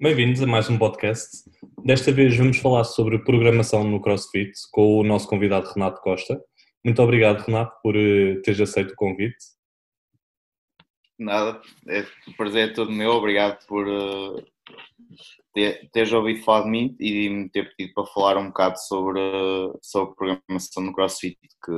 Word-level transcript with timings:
Bem-vindos 0.00 0.42
a 0.42 0.46
mais 0.46 0.70
um 0.70 0.78
podcast. 0.78 1.44
Desta 1.84 2.10
vez 2.10 2.34
vamos 2.38 2.56
falar 2.56 2.84
sobre 2.84 3.18
programação 3.18 3.84
no 3.84 4.00
CrossFit 4.00 4.52
com 4.72 5.00
o 5.00 5.04
nosso 5.04 5.28
convidado 5.28 5.70
Renato 5.74 6.00
Costa. 6.00 6.42
Muito 6.82 7.02
obrigado, 7.02 7.44
Renato, 7.44 7.76
por 7.82 7.94
uh, 7.94 8.40
teres 8.40 8.60
aceito 8.62 8.92
o 8.92 8.96
convite. 8.96 9.36
Nada, 11.18 11.60
é, 11.86 12.06
o 12.28 12.34
prazer 12.34 12.70
é 12.70 12.72
todo 12.72 12.90
meu. 12.90 13.10
Obrigado 13.10 13.62
por 13.66 13.86
uh, 13.86 14.42
ter, 15.52 15.88
teres 15.90 16.12
ouvido 16.12 16.44
falar 16.44 16.64
de 16.64 16.70
mim 16.70 16.96
e 16.98 17.28
me 17.28 17.48
ter 17.48 17.74
pedido 17.74 17.94
para 17.94 18.06
falar 18.06 18.38
um 18.38 18.48
bocado 18.48 18.78
sobre, 18.78 19.20
sobre 19.82 20.14
programação 20.14 20.82
no 20.82 20.92
CrossFit, 20.92 21.38
que 21.64 21.72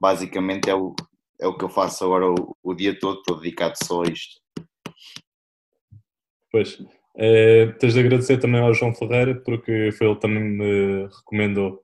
basicamente 0.00 0.68
é 0.68 0.74
o, 0.74 0.94
é 1.40 1.46
o 1.46 1.56
que 1.56 1.64
eu 1.64 1.68
faço 1.68 2.04
agora 2.04 2.30
o, 2.30 2.56
o 2.62 2.74
dia 2.74 2.98
todo, 2.98 3.18
estou 3.18 3.40
dedicado 3.40 3.74
só 3.82 4.02
a 4.02 4.08
isto. 4.08 4.40
Pois, 6.50 6.78
Uh, 7.18 7.76
tens 7.80 7.94
de 7.94 8.00
agradecer 8.00 8.38
também 8.38 8.60
ao 8.60 8.72
João 8.72 8.94
Ferreira, 8.94 9.34
porque 9.42 9.90
foi 9.90 10.06
ele 10.06 10.14
que 10.14 10.20
também 10.20 10.40
me 10.40 11.08
recomendou. 11.08 11.82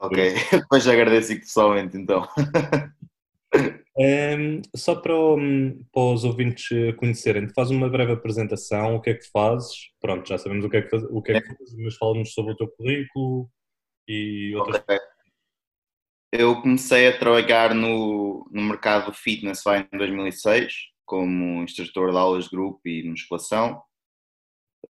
Ok, 0.00 0.16
depois 0.52 0.88
agradeço 0.88 1.38
pessoalmente 1.38 1.98
então. 1.98 2.26
um, 3.98 4.62
só 4.74 4.94
para, 4.94 5.14
para, 5.92 6.02
os 6.02 6.24
ouvintes 6.24 6.68
conhecerem, 6.96 7.48
faz 7.48 7.70
uma 7.70 7.88
breve 7.88 8.12
apresentação, 8.12 8.96
o 8.96 9.00
que 9.00 9.10
é 9.10 9.14
que 9.14 9.30
fazes? 9.30 9.90
Pronto, 10.00 10.28
já 10.28 10.36
sabemos 10.38 10.64
o 10.64 10.70
que 10.70 10.76
é 10.76 10.82
que, 10.82 10.90
faz, 10.90 11.02
o 11.04 11.22
que, 11.22 11.32
é 11.32 11.40
que 11.40 11.56
fazes, 11.56 11.76
mas 11.78 11.96
fala-nos 11.96 12.32
sobre 12.32 12.52
o 12.52 12.56
teu 12.56 12.68
currículo 12.68 13.50
e 14.08 14.54
outras 14.56 14.82
okay. 14.82 14.98
Eu 16.32 16.60
comecei 16.60 17.08
a 17.08 17.18
trabalhar 17.18 17.74
no, 17.74 18.46
no 18.50 18.62
mercado 18.62 19.12
fitness 19.12 19.62
em 19.66 19.96
2006, 19.96 20.74
como 21.06 21.62
instrutor 21.62 22.10
de 22.10 22.18
aulas 22.18 22.44
de 22.44 22.50
grupo 22.50 22.80
e 22.84 23.08
musculação 23.08 23.82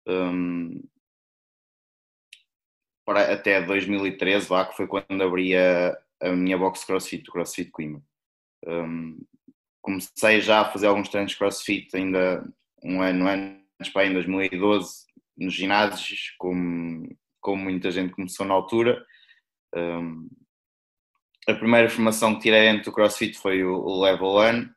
um, 0.06 0.82
para, 3.04 3.32
até 3.32 3.60
2013, 3.60 4.50
lá, 4.50 4.66
que 4.66 4.76
foi 4.76 4.86
quando 4.86 5.22
abri 5.22 5.54
a, 5.56 5.96
a 6.22 6.32
minha 6.32 6.56
box 6.56 6.84
CrossFit, 6.84 7.28
o 7.28 7.32
CrossFit 7.32 7.70
Coimbra. 7.70 8.02
Um, 8.66 9.18
comecei 9.82 10.40
já 10.40 10.62
a 10.62 10.70
fazer 10.70 10.86
alguns 10.86 11.08
treinos 11.08 11.34
CrossFit 11.34 11.94
ainda 11.94 12.42
um 12.82 13.02
ano 13.02 13.26
antes, 13.28 13.92
para 13.92 14.06
em 14.06 14.12
2012, 14.12 15.04
nos 15.36 15.54
ginásios, 15.54 16.34
como, 16.38 17.08
como 17.40 17.64
muita 17.64 17.90
gente 17.90 18.14
começou 18.14 18.46
na 18.46 18.54
altura. 18.54 19.04
Um, 19.74 20.28
a 21.46 21.54
primeira 21.54 21.90
formação 21.90 22.34
que 22.34 22.42
tirei 22.42 22.62
dentro 22.62 22.90
do 22.90 22.94
CrossFit 22.94 23.36
foi 23.36 23.62
o, 23.64 23.74
o 23.74 24.02
Level 24.02 24.38
1. 24.38 24.68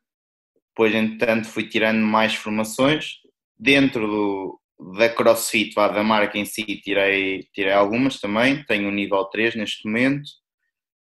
Depois, 0.68 0.94
entretanto, 0.94 1.48
fui 1.48 1.68
tirando 1.68 2.00
mais 2.00 2.34
formações. 2.34 3.14
Dentro 3.58 4.06
do, 4.06 4.60
da 4.94 5.08
CrossFit, 5.08 5.74
vá, 5.74 5.88
da 5.88 6.02
marca 6.02 6.38
em 6.38 6.44
si, 6.44 6.64
tirei, 6.64 7.48
tirei 7.54 7.72
algumas 7.72 8.20
também. 8.20 8.62
Tenho 8.64 8.88
o 8.88 8.92
nível 8.92 9.24
3 9.24 9.56
neste 9.56 9.86
momento 9.86 10.28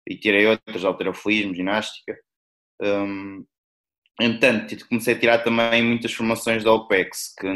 e 0.08 0.18
tirei 0.18 0.48
outras, 0.48 0.84
alterofilismo, 0.84 1.54
ginástica. 1.54 2.18
Um, 2.82 3.46
entretanto, 4.20 4.88
comecei 4.88 5.14
a 5.14 5.20
tirar 5.20 5.40
também 5.40 5.84
muitas 5.84 6.14
formações 6.14 6.64
da 6.64 6.74
OPEX, 6.74 7.34
que 7.40 7.48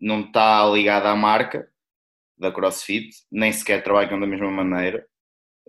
não 0.00 0.22
está 0.22 0.68
ligada 0.68 1.10
à 1.10 1.16
marca 1.16 1.68
da 2.38 2.50
CrossFit, 2.50 3.10
nem 3.30 3.52
sequer 3.52 3.82
trabalham 3.82 4.18
da 4.18 4.26
mesma 4.26 4.50
maneira. 4.50 5.06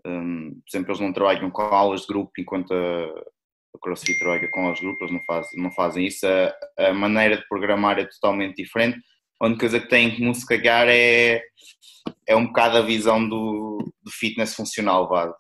Um, 0.06 0.52
por 0.52 0.70
exemplo, 0.70 0.92
eles 0.92 1.02
não 1.02 1.14
trabalham 1.14 1.52
com 1.52 1.62
aulas 1.62 2.02
de 2.02 2.08
grupo 2.08 2.32
enquanto 2.40 2.74
a, 2.74 3.06
a 3.76 3.80
CrossFit 3.82 4.18
trabalha 4.20 4.50
com 4.50 4.62
aulas 4.62 4.80
de 4.80 4.86
grupo, 4.86 5.04
eles 5.04 5.14
não 5.14 5.24
fazem, 5.26 5.62
não 5.62 5.72
fazem 5.72 6.06
isso. 6.06 6.26
A, 6.26 6.88
a 6.90 6.94
maneira 6.94 7.38
de 7.38 7.48
programar 7.48 8.00
é 8.00 8.06
totalmente 8.06 8.56
diferente 8.64 9.00
a 9.42 9.48
única 9.48 9.62
coisa 9.62 9.80
que 9.80 9.88
tem 9.88 10.16
que 10.16 10.34
se 10.36 10.46
calhar 10.46 10.88
é, 10.88 11.42
é 12.28 12.36
um 12.36 12.46
bocado 12.46 12.78
a 12.78 12.82
visão 12.82 13.28
do, 13.28 13.92
do 14.04 14.12
fitness 14.12 14.54
funcional, 14.54 15.10
vá. 15.10 15.34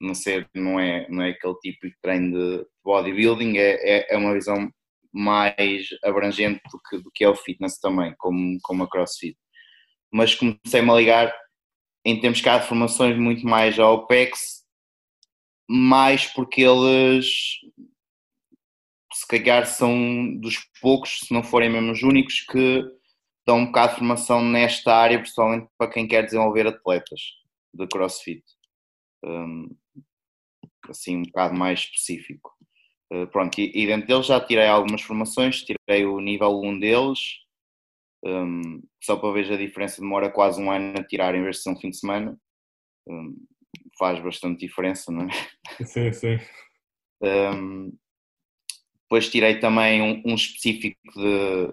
Não, 0.00 0.14
ser, 0.14 0.48
não, 0.54 0.78
é, 0.78 1.08
não 1.08 1.22
é 1.22 1.30
aquele 1.30 1.54
de 1.62 1.96
treino 2.00 2.38
de 2.38 2.66
bodybuilding, 2.84 3.56
é, 3.58 3.72
é, 3.82 4.14
é 4.14 4.16
uma 4.16 4.32
visão 4.32 4.70
mais 5.12 5.88
abrangente 6.04 6.60
do 6.70 6.78
que, 6.78 6.98
do 6.98 7.10
que 7.12 7.24
é 7.24 7.28
o 7.28 7.34
fitness 7.34 7.80
também, 7.80 8.14
como, 8.18 8.58
como 8.62 8.84
a 8.84 8.88
CrossFit. 8.88 9.36
Mas 10.12 10.34
comecei-me 10.34 10.90
a 10.90 10.94
ligar 10.94 11.36
em 12.04 12.20
termos 12.20 12.40
de 12.40 12.60
formações 12.66 13.18
muito 13.18 13.44
mais 13.44 13.78
ao 13.78 13.94
OPEX, 13.94 14.64
mais 15.68 16.26
porque 16.26 16.62
eles 16.62 17.58
se 19.12 19.26
calhar 19.26 19.66
são 19.66 20.36
dos 20.38 20.58
poucos, 20.80 21.20
se 21.20 21.34
não 21.34 21.42
forem 21.42 21.70
mesmo 21.70 21.92
os 21.92 22.02
únicos, 22.02 22.40
que 22.40 22.84
dão 23.46 23.58
um 23.58 23.66
bocado 23.66 23.92
de 23.92 23.98
formação 23.98 24.44
nesta 24.44 24.94
área, 24.94 25.18
principalmente 25.18 25.68
para 25.76 25.90
quem 25.90 26.06
quer 26.06 26.24
desenvolver 26.24 26.66
atletas 26.66 27.20
de 27.74 27.86
crossfit. 27.88 28.44
Um, 29.24 29.74
assim, 30.90 31.16
um 31.16 31.22
bocado 31.22 31.54
mais 31.54 31.80
específico. 31.80 32.52
Uh, 33.12 33.26
pronto, 33.28 33.58
e, 33.58 33.72
e, 33.74 33.86
dentro 33.86 34.06
deles 34.06 34.26
já 34.26 34.38
tirei 34.40 34.66
algumas 34.66 35.02
formações, 35.02 35.62
tirei 35.62 36.04
o 36.04 36.20
nível 36.20 36.60
1 36.60 36.78
deles, 36.78 37.18
um, 38.24 38.82
só 39.02 39.16
para 39.16 39.32
ver 39.32 39.52
a 39.52 39.56
diferença, 39.56 40.00
demora 40.00 40.30
quase 40.30 40.60
um 40.60 40.70
ano 40.70 40.98
a 40.98 41.04
tirar 41.04 41.34
em 41.34 41.42
vez 41.42 41.56
de 41.56 41.62
ser 41.62 41.70
um 41.70 41.76
fim 41.76 41.90
de 41.90 41.98
semana. 41.98 42.38
Um, 43.08 43.34
faz 43.98 44.22
bastante 44.22 44.60
diferença, 44.66 45.10
não 45.10 45.26
é? 45.26 45.84
Sim, 45.84 46.12
sim. 46.12 46.38
Um, 47.22 47.96
depois 49.02 49.30
tirei 49.30 49.58
também 49.58 50.02
um, 50.02 50.22
um 50.26 50.34
específico 50.34 50.98
de 51.14 51.72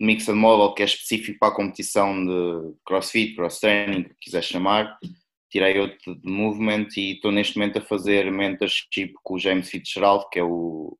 Mixed 0.00 0.32
Model, 0.32 0.72
que 0.74 0.82
é 0.82 0.86
específico 0.86 1.38
para 1.38 1.48
a 1.52 1.56
competição 1.56 2.24
de 2.24 2.76
CrossFit, 2.84 3.34
Cross 3.34 3.60
Training, 3.60 4.04
que 4.04 4.14
quiser 4.20 4.42
chamar. 4.42 4.96
Tirei 5.50 5.78
outro 5.78 6.14
de 6.16 6.30
Movement 6.30 6.88
e 6.96 7.12
estou 7.12 7.30
neste 7.30 7.58
momento 7.58 7.78
a 7.78 7.82
fazer 7.82 8.30
mentorship 8.30 9.12
com 9.22 9.34
o 9.34 9.38
James 9.38 9.70
Fitzgerald, 9.70 10.24
que 10.30 10.38
é 10.38 10.42
o, 10.42 10.96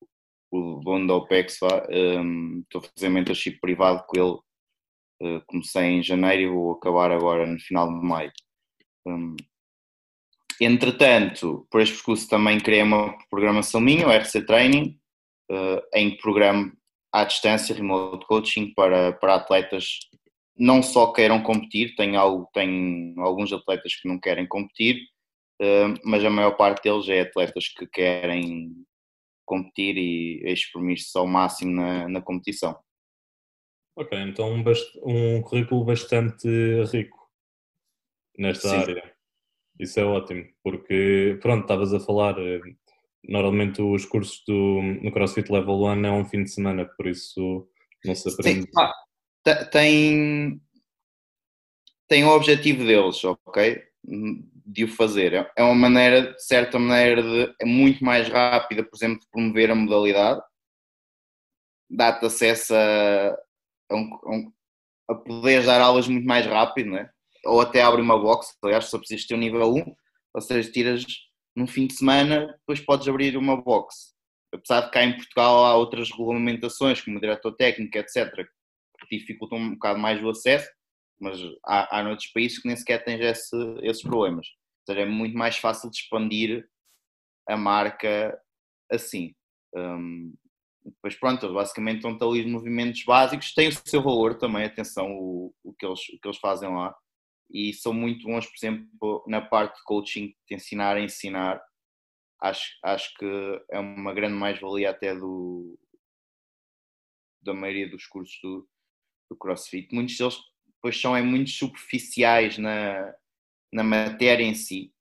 o 0.53 0.81
dono 0.85 1.07
da 1.07 1.15
OPEX. 1.15 1.59
Um, 1.91 2.61
estou 2.61 2.81
a 2.81 2.85
fazer 2.95 3.09
mentorship 3.09 3.59
privado 3.61 4.05
com 4.07 4.19
ele. 4.19 4.39
Uh, 5.23 5.43
comecei 5.47 5.83
em 5.83 6.03
janeiro 6.03 6.43
e 6.43 6.49
vou 6.49 6.73
acabar 6.73 7.11
agora 7.11 7.47
no 7.47 7.59
final 7.59 7.89
de 7.89 8.07
maio. 8.07 8.33
Um, 9.07 9.35
entretanto, 10.61 11.67
por 11.71 11.81
este 11.81 11.95
percurso 11.97 12.29
também 12.29 12.61
criei 12.61 12.83
uma 12.83 13.17
programação 13.31 13.81
minha, 13.81 14.07
o 14.07 14.11
RC 14.11 14.45
Training, 14.45 14.99
uh, 15.51 15.81
em 15.95 16.17
programa 16.19 16.73
à 17.13 17.25
distância, 17.25 17.75
remote 17.75 18.27
coaching 18.27 18.75
para, 18.75 19.13
para 19.15 19.37
atletas 19.37 20.01
não 20.59 20.83
só 20.83 21.13
queiram 21.13 21.43
competir, 21.43 21.95
tem, 21.97 22.17
algo, 22.17 22.49
tem 22.53 23.15
alguns 23.19 23.53
atletas 23.53 23.95
que 23.95 24.09
não 24.09 24.19
querem 24.19 24.47
competir, 24.47 25.03
eh, 25.61 25.95
mas 26.05 26.25
a 26.25 26.31
maior 26.31 26.57
parte 26.57 26.85
deles 26.85 27.09
é 27.09 27.21
atletas 27.21 27.69
que 27.69 27.87
querem 27.87 28.73
competir 29.45 29.97
e 29.97 30.43
exprimir-se 30.51 31.17
ao 31.17 31.27
máximo 31.27 31.73
na, 31.73 32.09
na 32.09 32.21
competição. 32.21 32.77
Ok, 33.95 34.19
então 34.19 34.53
um, 34.53 34.65
um 35.05 35.43
currículo 35.43 35.85
bastante 35.85 36.49
rico 36.93 37.17
nesta 38.37 38.69
Sim. 38.69 38.77
área. 38.77 39.17
Isso 39.79 40.01
é 40.01 40.05
ótimo, 40.05 40.45
porque 40.63 41.39
pronto, 41.41 41.63
estavas 41.63 41.93
a 41.93 42.01
falar 42.01 42.39
eh, 42.39 42.61
normalmente 43.29 43.83
os 43.83 44.05
cursos 44.07 44.43
do, 44.47 44.81
no 45.03 45.13
CrossFit 45.13 45.51
Level 45.51 45.83
1 45.83 46.07
é 46.07 46.11
um 46.11 46.25
fim 46.25 46.45
de 46.45 46.51
semana, 46.51 46.85
por 46.97 47.07
isso 47.07 47.69
não 48.05 48.15
se 48.15 48.29
aprende. 48.29 48.63
Sim, 48.63 48.69
ah, 48.79 48.93
tem, 49.55 50.61
tem 52.09 52.25
o 52.25 52.31
objetivo 52.31 52.85
deles, 52.85 53.23
ok? 53.25 53.83
De 54.05 54.85
o 54.85 54.89
fazer. 54.89 55.35
É, 55.35 55.53
é 55.57 55.63
uma 55.63 55.75
maneira, 55.75 56.33
de 56.35 56.45
certa 56.45 56.79
maneira, 56.79 57.23
de, 57.23 57.55
é 57.61 57.65
muito 57.65 58.05
mais 58.05 58.29
rápida, 58.29 58.85
por 58.85 58.97
exemplo, 58.97 59.21
de 59.21 59.29
promover 59.31 59.71
a 59.71 59.75
modalidade, 59.75 60.41
dá-te 61.89 62.27
acesso 62.27 62.75
a, 62.75 63.37
a, 63.91 63.97
um, 63.97 64.53
a 65.09 65.15
poder 65.15 65.65
dar 65.65 65.81
aulas 65.81 66.09
muito 66.09 66.27
mais 66.27 66.47
rápido, 66.47 66.91
né? 66.91 67.11
ou 67.47 67.61
até 67.61 67.83
abre 67.83 68.03
uma 68.03 68.19
box, 68.19 68.57
aliás, 68.63 68.87
só 68.87 68.99
precisas 68.99 69.27
ter 69.27 69.35
o 69.35 69.39
nível 69.39 69.75
1, 69.75 69.95
ou 70.35 70.41
seja, 70.41 70.71
tiras 70.71 71.05
num 71.55 71.67
fim 71.67 71.87
de 71.87 71.95
semana, 71.95 72.47
depois 72.59 72.81
podes 72.81 73.09
abrir 73.09 73.37
uma 73.37 73.61
box. 73.61 74.15
Apesar 74.53 74.83
de 74.83 74.91
cá 74.91 75.03
em 75.03 75.17
Portugal 75.17 75.65
há 75.65 75.77
outras 75.77 76.11
regulamentações, 76.11 77.01
como 77.01 77.17
o 77.17 77.21
diretor 77.21 77.53
técnico, 77.53 77.97
etc., 77.99 78.47
que 79.07 79.19
dificultam 79.19 79.59
um 79.59 79.71
bocado 79.73 79.99
mais 79.99 80.23
o 80.23 80.31
acesso, 80.31 80.69
mas 81.21 81.39
há, 81.65 81.99
há 81.99 82.03
noutros 82.03 82.29
países 82.29 82.59
que 82.59 82.69
nem 82.69 82.77
sequer 82.77 83.05
tens 83.05 83.21
esse, 83.21 83.57
esses 83.83 84.03
problemas. 84.03 84.47
Ou 84.89 84.95
seja, 84.95 85.07
é 85.07 85.07
muito 85.07 85.37
mais 85.37 85.57
fácil 85.57 85.91
de 85.91 85.97
expandir 85.97 86.69
a 87.49 87.57
marca 87.57 88.39
assim. 88.91 89.35
Um, 89.75 90.35
pronto, 91.21 91.53
basicamente 91.53 92.07
estão 92.07 92.31
ali 92.31 92.45
os 92.45 92.51
movimentos 92.51 93.03
básicos, 93.05 93.55
tem 93.55 93.69
o 93.69 93.73
seu 93.73 94.03
valor 94.03 94.39
também, 94.39 94.65
atenção, 94.65 95.11
o, 95.13 95.55
o, 95.65 95.73
que, 95.75 95.85
eles, 95.87 96.01
o 96.11 96.21
que 96.21 96.29
eles 96.29 96.39
fazem 96.39 96.69
lá. 96.69 96.95
e 97.51 97.73
são 97.73 97.93
muito 97.93 98.27
bons, 98.27 98.47
por 98.47 98.57
exemplo, 98.57 99.25
na 99.27 99.41
parte 99.41 99.77
de 99.77 99.85
coaching, 99.85 100.35
de 100.49 100.55
ensinar 100.55 100.97
a 100.97 101.01
ensinar. 101.01 101.61
Acho, 102.41 102.71
acho 102.85 103.15
que 103.15 103.65
é 103.71 103.79
uma 103.79 104.13
grande 104.13 104.35
mais-valia 104.35 104.91
até 104.91 105.15
do, 105.15 105.79
da 107.43 107.55
maioria 107.55 107.89
dos 107.89 108.07
cursos 108.07 108.39
do, 108.43 108.69
do 109.31 109.37
CrossFit. 109.37 109.95
Muitos 109.95 110.17
deles 110.17 110.39
depois 110.77 111.01
são 111.01 111.17
é, 111.17 111.23
muito 111.23 111.51
superficiais 111.51 112.59
na, 112.59 113.15
na 113.73 113.83
matéria 113.83 114.45
em 114.45 114.55
si. 114.55 114.93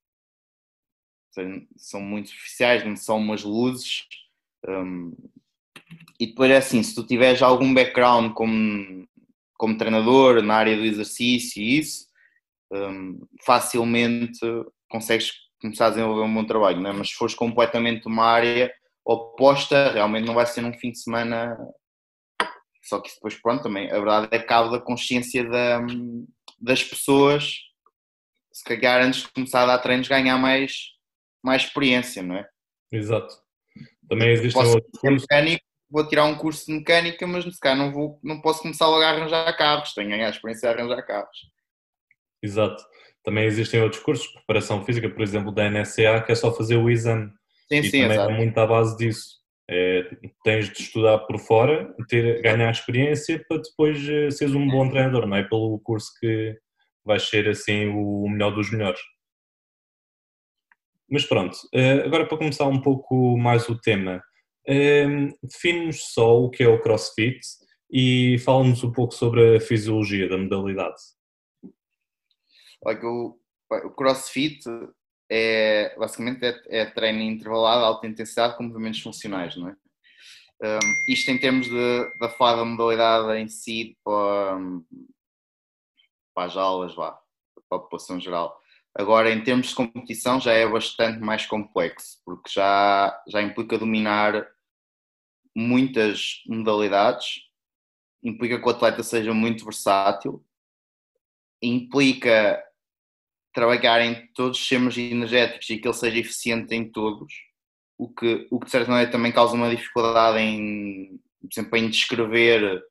São 1.76 2.00
muito 2.00 2.30
superficiais, 2.30 2.86
não 2.86 2.96
são 2.96 3.18
umas 3.18 3.44
luzes. 3.44 4.08
Um, 4.68 5.14
e 6.20 6.28
depois 6.28 6.50
é 6.50 6.58
assim, 6.58 6.82
se 6.82 6.96
tu 6.96 7.06
tiveres 7.06 7.42
algum 7.42 7.74
background 7.74 8.34
como, 8.34 9.08
como 9.58 9.78
treinador 9.78 10.42
na 10.42 10.56
área 10.56 10.76
do 10.76 10.86
exercício 10.86 11.62
e 11.62 11.80
isso, 11.80 12.08
um, 12.72 13.20
facilmente 13.46 14.40
consegues 14.90 15.32
começar 15.60 15.88
a 15.88 15.90
desenvolver 15.90 16.22
um 16.22 16.34
bom 16.34 16.46
trabalho, 16.46 16.86
é? 16.88 16.94
mas 16.94 17.10
se 17.10 17.16
fores 17.16 17.36
completamente 17.36 18.08
uma 18.08 18.26
área 18.26 18.72
oposta, 19.04 19.92
realmente 19.92 20.26
não 20.26 20.34
vai 20.34 20.46
ser 20.46 20.62
num 20.62 20.74
fim 20.74 20.92
de 20.92 21.00
semana. 21.00 21.58
Só 22.86 23.02
que 23.02 23.12
depois, 23.14 23.36
pronto, 23.36 23.64
também 23.64 23.90
a 23.90 23.96
verdade 23.96 24.28
é 24.32 24.40
que 24.40 24.46
cabe 24.46 24.72
da 24.72 24.80
consciência 24.80 25.44
da, 25.50 25.82
das 26.62 26.84
pessoas, 26.84 27.56
se 28.54 28.64
calhar 28.64 29.02
antes 29.02 29.24
de 29.24 29.32
começar 29.34 29.64
a 29.64 29.66
dar 29.66 29.80
treinos, 29.80 30.08
ganhar 30.08 30.38
mais, 30.38 30.92
mais 31.44 31.64
experiência, 31.64 32.22
não 32.22 32.36
é? 32.36 32.48
Exato. 32.92 33.34
Também 34.08 34.30
existe 34.30 34.54
Posso 34.54 34.76
outros 34.76 35.02
mecânico, 35.04 35.66
vou 35.90 36.08
tirar 36.08 36.26
um 36.26 36.38
curso 36.38 36.68
de 36.68 36.74
mecânica, 36.74 37.26
mas 37.26 37.44
se 37.44 37.60
calhar 37.60 37.78
não, 37.78 37.92
vou, 37.92 38.20
não 38.24 38.40
posso 38.40 38.62
começar 38.62 38.86
logo 38.88 39.02
a 39.02 39.10
arranjar 39.10 39.58
carros, 39.58 39.94
tenho 39.94 40.10
que 40.10 40.16
ganhar 40.16 40.30
experiência 40.30 40.70
a 40.70 40.74
arranjar 40.74 41.02
carros. 41.02 41.38
Exato. 42.42 42.84
Também 43.24 43.46
existem 43.46 43.82
outros 43.82 44.04
cursos 44.04 44.28
de 44.28 44.34
preparação 44.34 44.86
física, 44.86 45.10
por 45.10 45.24
exemplo, 45.24 45.52
da 45.52 45.68
NSA, 45.70 46.22
que 46.22 46.32
é 46.32 46.36
só 46.36 46.54
fazer 46.54 46.78
o 46.78 46.88
exame. 46.88 47.32
Sim, 47.68 47.80
e 47.80 47.84
sim, 47.90 48.02
também 48.04 48.18
exato. 48.18 48.32
é 48.32 48.38
muito 48.38 48.58
à 48.60 48.68
base 48.68 48.96
disso. 48.96 49.44
É, 49.68 50.04
tens 50.44 50.70
de 50.70 50.80
estudar 50.80 51.20
por 51.20 51.40
fora, 51.40 51.94
ter, 52.08 52.42
ganhar 52.42 52.70
experiência 52.70 53.44
para 53.48 53.62
depois 53.62 53.98
eh, 54.08 54.30
seres 54.30 54.54
um 54.54 54.68
bom 54.68 54.88
treinador, 54.88 55.26
não 55.26 55.36
é 55.36 55.44
pelo 55.44 55.80
curso 55.80 56.12
que 56.20 56.56
vais 57.04 57.28
ser 57.28 57.50
assim 57.50 57.88
o 57.88 58.30
melhor 58.30 58.52
dos 58.52 58.72
melhores. 58.72 59.00
Mas 61.10 61.26
pronto, 61.26 61.58
eh, 61.74 62.04
agora 62.06 62.28
para 62.28 62.38
começar 62.38 62.68
um 62.68 62.80
pouco 62.80 63.36
mais 63.38 63.68
o 63.68 63.80
tema, 63.80 64.22
define-nos 65.44 66.14
só 66.14 66.40
o 66.42 66.50
que 66.50 66.64
é 66.64 66.68
o 66.68 66.82
CrossFit 66.82 67.40
e 67.92 68.38
fala-nos 68.40 68.84
um 68.84 68.92
pouco 68.92 69.14
sobre 69.14 69.58
a 69.58 69.62
fisiologia 69.62 70.28
da 70.28 70.38
modalidade. 70.38 71.02
O 72.84 73.92
CrossFit 73.96 74.64
é 75.36 75.96
basicamente 75.98 76.46
é, 76.46 76.62
é 76.70 76.86
treino 76.86 77.22
intervalado, 77.22 77.84
alta 77.84 78.08
intensidade 78.08 78.56
com 78.56 78.64
movimentos 78.64 79.02
funcionais, 79.02 79.56
não 79.56 79.70
é? 79.70 79.76
Um, 80.64 81.12
isto 81.12 81.30
em 81.30 81.38
termos 81.38 81.68
de, 81.68 82.18
da 82.20 82.30
fada 82.30 82.64
modalidade 82.64 83.38
em 83.38 83.48
si 83.48 83.98
para, 84.04 84.58
para 86.34 86.48
as 86.48 86.56
aulas, 86.56 86.96
vá, 86.96 87.12
para 87.68 87.78
a 87.78 87.82
população 87.82 88.20
geral. 88.20 88.58
Agora, 88.98 89.30
em 89.30 89.44
termos 89.44 89.68
de 89.68 89.76
competição, 89.76 90.40
já 90.40 90.54
é 90.54 90.66
bastante 90.66 91.20
mais 91.20 91.46
complexo, 91.46 92.22
porque 92.24 92.50
já, 92.50 93.22
já 93.28 93.42
implica 93.42 93.78
dominar 93.78 94.48
muitas 95.54 96.42
modalidades, 96.48 97.42
implica 98.24 98.58
que 98.58 98.66
o 98.66 98.70
atleta 98.70 99.04
seja 99.04 99.34
muito 99.34 99.66
versátil, 99.66 100.46
implica 101.62 102.64
trabalhar 103.56 104.02
em 104.02 104.28
todos 104.34 104.58
os 104.58 104.64
sistemas 104.64 104.98
energéticos 104.98 105.70
e 105.70 105.78
que 105.78 105.88
ele 105.88 105.94
seja 105.96 106.20
eficiente 106.20 106.76
em 106.76 106.90
todos, 106.92 107.34
o 107.98 108.14
que, 108.14 108.48
o 108.52 108.60
que 108.60 108.66
de 108.66 108.72
certa 108.72 108.92
maneira 108.92 109.12
também 109.12 109.32
causa 109.32 109.56
uma 109.56 109.70
dificuldade 109.70 110.40
em, 110.40 111.20
por 111.42 111.50
exemplo, 111.52 111.78
em 111.78 111.90
descrever 111.90 112.84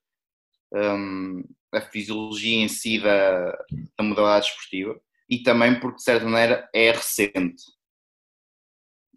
um, 0.72 1.44
a 1.72 1.80
fisiologia 1.80 2.64
em 2.64 2.68
si 2.68 2.98
da, 3.00 3.52
da 3.96 4.04
modalidade 4.04 4.46
esportiva 4.46 4.98
e 5.28 5.42
também 5.42 5.78
porque 5.78 5.96
de 5.96 6.04
certa 6.04 6.24
maneira 6.24 6.68
é 6.74 6.90
recente 6.90 7.62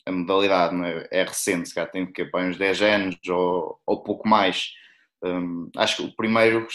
a 0.07 0.11
modalidade, 0.11 0.75
é? 0.83 1.21
é 1.21 1.23
recente, 1.23 1.69
se 1.69 1.75
calhar 1.75 1.91
tem 1.91 2.11
que 2.11 2.29
uns 2.33 2.57
10 2.57 2.81
anos 2.81 3.17
ou, 3.27 3.79
ou 3.85 4.03
pouco 4.03 4.27
mais. 4.27 4.71
Um, 5.23 5.69
acho 5.75 5.97
que 5.97 6.03
o 6.03 6.15
primeiro, 6.15 6.65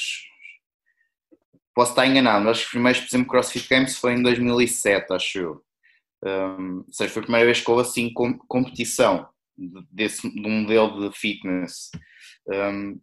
posso 1.75 1.93
estar 1.93 2.07
enganado, 2.07 2.45
mas 2.45 2.59
os 2.59 2.69
primeiros, 2.69 3.01
por 3.01 3.09
exemplo, 3.09 3.31
CrossFit 3.31 3.69
Games 3.69 3.97
foi 3.97 4.15
em 4.15 4.23
2007, 4.23 5.13
acho 5.13 5.39
eu. 5.39 5.65
Um, 6.25 6.79
ou 6.87 6.93
seja, 6.93 7.13
foi 7.13 7.21
a 7.21 7.25
primeira 7.25 7.47
vez 7.47 7.61
que 7.61 7.71
houve 7.71 7.83
assim 7.83 8.13
competição 8.13 9.29
desse, 9.91 10.31
de 10.31 10.47
um 10.47 10.63
modelo 10.63 11.09
de 11.09 11.19
fitness. 11.19 11.91
Um, 12.47 13.01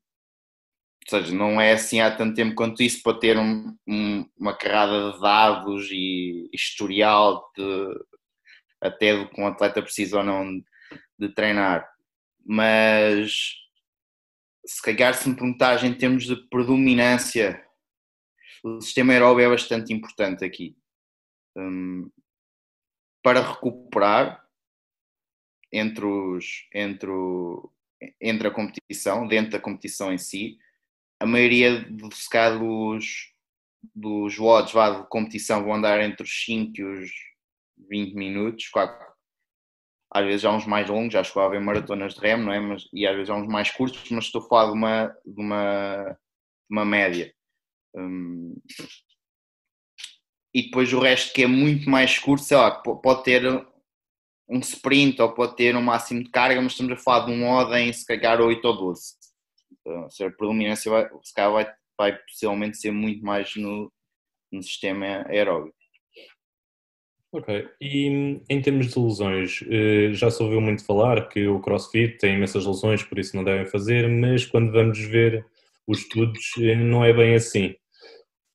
ou 1.12 1.20
seja, 1.20 1.34
não 1.34 1.60
é 1.60 1.74
assim 1.74 2.00
há 2.02 2.16
tanto 2.16 2.36
tempo 2.36 2.56
quanto 2.56 2.84
isso 2.84 3.02
para 3.02 3.20
ter 3.20 3.38
um, 3.38 3.76
um, 3.88 4.26
uma 4.38 4.56
carrada 4.56 5.14
de 5.14 5.20
dados 5.20 5.90
e 5.92 6.50
historial 6.54 7.52
de, 7.58 8.00
até 8.82 9.18
do 9.18 9.28
que 9.30 9.42
um 9.42 9.48
atleta 9.48 9.82
precisa 9.82 10.20
ou 10.20 10.24
não 10.24 10.62
de 11.18 11.30
treinar. 11.30 11.90
Mas 12.46 13.54
se 14.66 14.82
calhar 14.82 15.14
se 15.16 15.28
me 15.28 15.36
perguntares 15.36 15.84
em 15.84 15.94
termos 15.94 16.26
de 16.26 16.36
predominância, 16.48 17.64
o 18.64 18.82
sistema 18.82 19.14
aeróbio 19.14 19.46
é 19.46 19.50
bastante 19.50 19.94
importante 19.94 20.44
aqui. 20.44 20.78
Um, 21.58 22.10
para 23.24 23.42
recuperar 23.42 24.46
entre, 25.72 26.06
os, 26.06 26.68
entre, 26.74 27.10
o, 27.10 27.72
entre 28.22 28.48
a 28.48 28.52
competição, 28.52 29.28
dentro 29.28 29.52
da 29.52 29.60
competição 29.60 30.12
em 30.12 30.18
si, 30.18 30.58
a 31.20 31.26
maioria 31.26 31.82
dos, 31.82 32.28
dos, 32.60 33.34
dos 33.94 34.40
WODs 34.40 34.72
vá, 34.72 35.02
de 35.02 35.10
competição 35.10 35.64
vão 35.64 35.76
andar 35.76 36.02
entre 36.02 36.24
os 36.24 36.46
5 36.46 36.72
e 36.80 36.84
os 36.84 37.12
20 37.90 38.14
minutos, 38.14 38.70
às 40.12 40.26
vezes 40.26 40.44
há 40.44 40.52
uns 40.52 40.66
mais 40.66 40.90
longos, 40.90 41.14
já 41.14 41.24
chegou 41.24 41.44
a 41.44 41.46
haver 41.46 41.62
maratonas 41.62 42.16
de 42.16 42.22
remo, 42.22 42.46
não 42.46 42.54
é? 42.54 42.60
Mas, 42.60 42.90
e 42.92 43.06
às 43.06 43.16
vezes 43.16 43.30
há 43.30 43.36
uns 43.36 43.48
mais 43.48 43.70
curtos, 43.70 44.10
mas 44.10 44.26
estou 44.26 44.42
a 44.42 44.48
falar 44.48 44.66
de 44.68 44.74
uma, 44.74 45.08
de 45.26 45.42
uma, 45.42 46.04
de 46.14 46.76
uma 46.76 46.86
média. 46.86 47.34
Hum, 47.96 48.56
e 50.54 50.64
depois 50.64 50.92
o 50.94 51.00
resto 51.00 51.34
que 51.34 51.44
é 51.44 51.48
muito 51.48 51.90
mais 51.90 52.18
curto, 52.18 52.44
sei 52.44 52.58
lá, 52.58 52.72
pode 52.72 53.24
ter 53.24 53.44
um 54.50 54.60
sprint 54.60 55.22
ou 55.22 55.34
pode 55.34 55.56
ter 55.56 55.76
um 55.76 55.82
máximo 55.82 56.24
de 56.24 56.30
carga, 56.32 56.62
mas 56.62 56.72
estamos 56.72 56.94
a 56.94 56.98
falar 56.98 57.26
de 57.26 57.32
um 57.32 57.48
OD 57.48 57.78
em 57.78 57.94
se 57.94 58.06
calhar 58.06 58.42
8 58.42 58.66
ou 58.66 58.78
12. 58.78 59.14
Então, 59.72 60.06
a 60.06 60.32
predominância 60.32 60.92
vai, 60.92 61.08
se 61.24 61.34
calhar 61.34 61.52
vai, 61.52 61.72
vai 61.98 62.18
possivelmente 62.18 62.78
ser 62.78 62.92
muito 62.92 63.24
mais 63.24 63.56
no, 63.56 63.92
no 64.52 64.64
sistema 64.64 65.24
aeróbico. 65.28 65.78
Ok, 67.32 67.70
e 67.80 68.42
em 68.50 68.60
termos 68.60 68.88
de 68.88 69.00
lesões, 69.00 69.64
eh, 69.70 70.12
já 70.14 70.32
se 70.32 70.42
ouviu 70.42 70.60
muito 70.60 70.84
falar 70.84 71.30
que 71.30 71.48
o 71.48 71.60
CrossFit 71.60 72.18
tem 72.18 72.34
imensas 72.34 72.66
lesões, 72.66 73.04
por 73.04 73.20
isso 73.20 73.36
não 73.36 73.44
devem 73.44 73.68
fazer, 73.68 74.10
mas 74.10 74.48
quando 74.48 74.72
vamos 74.72 74.98
ver 74.98 75.46
os 75.90 76.02
estudos 76.02 76.46
eh, 76.60 76.76
não 76.76 77.04
é 77.04 77.12
bem 77.12 77.34
assim. 77.34 77.76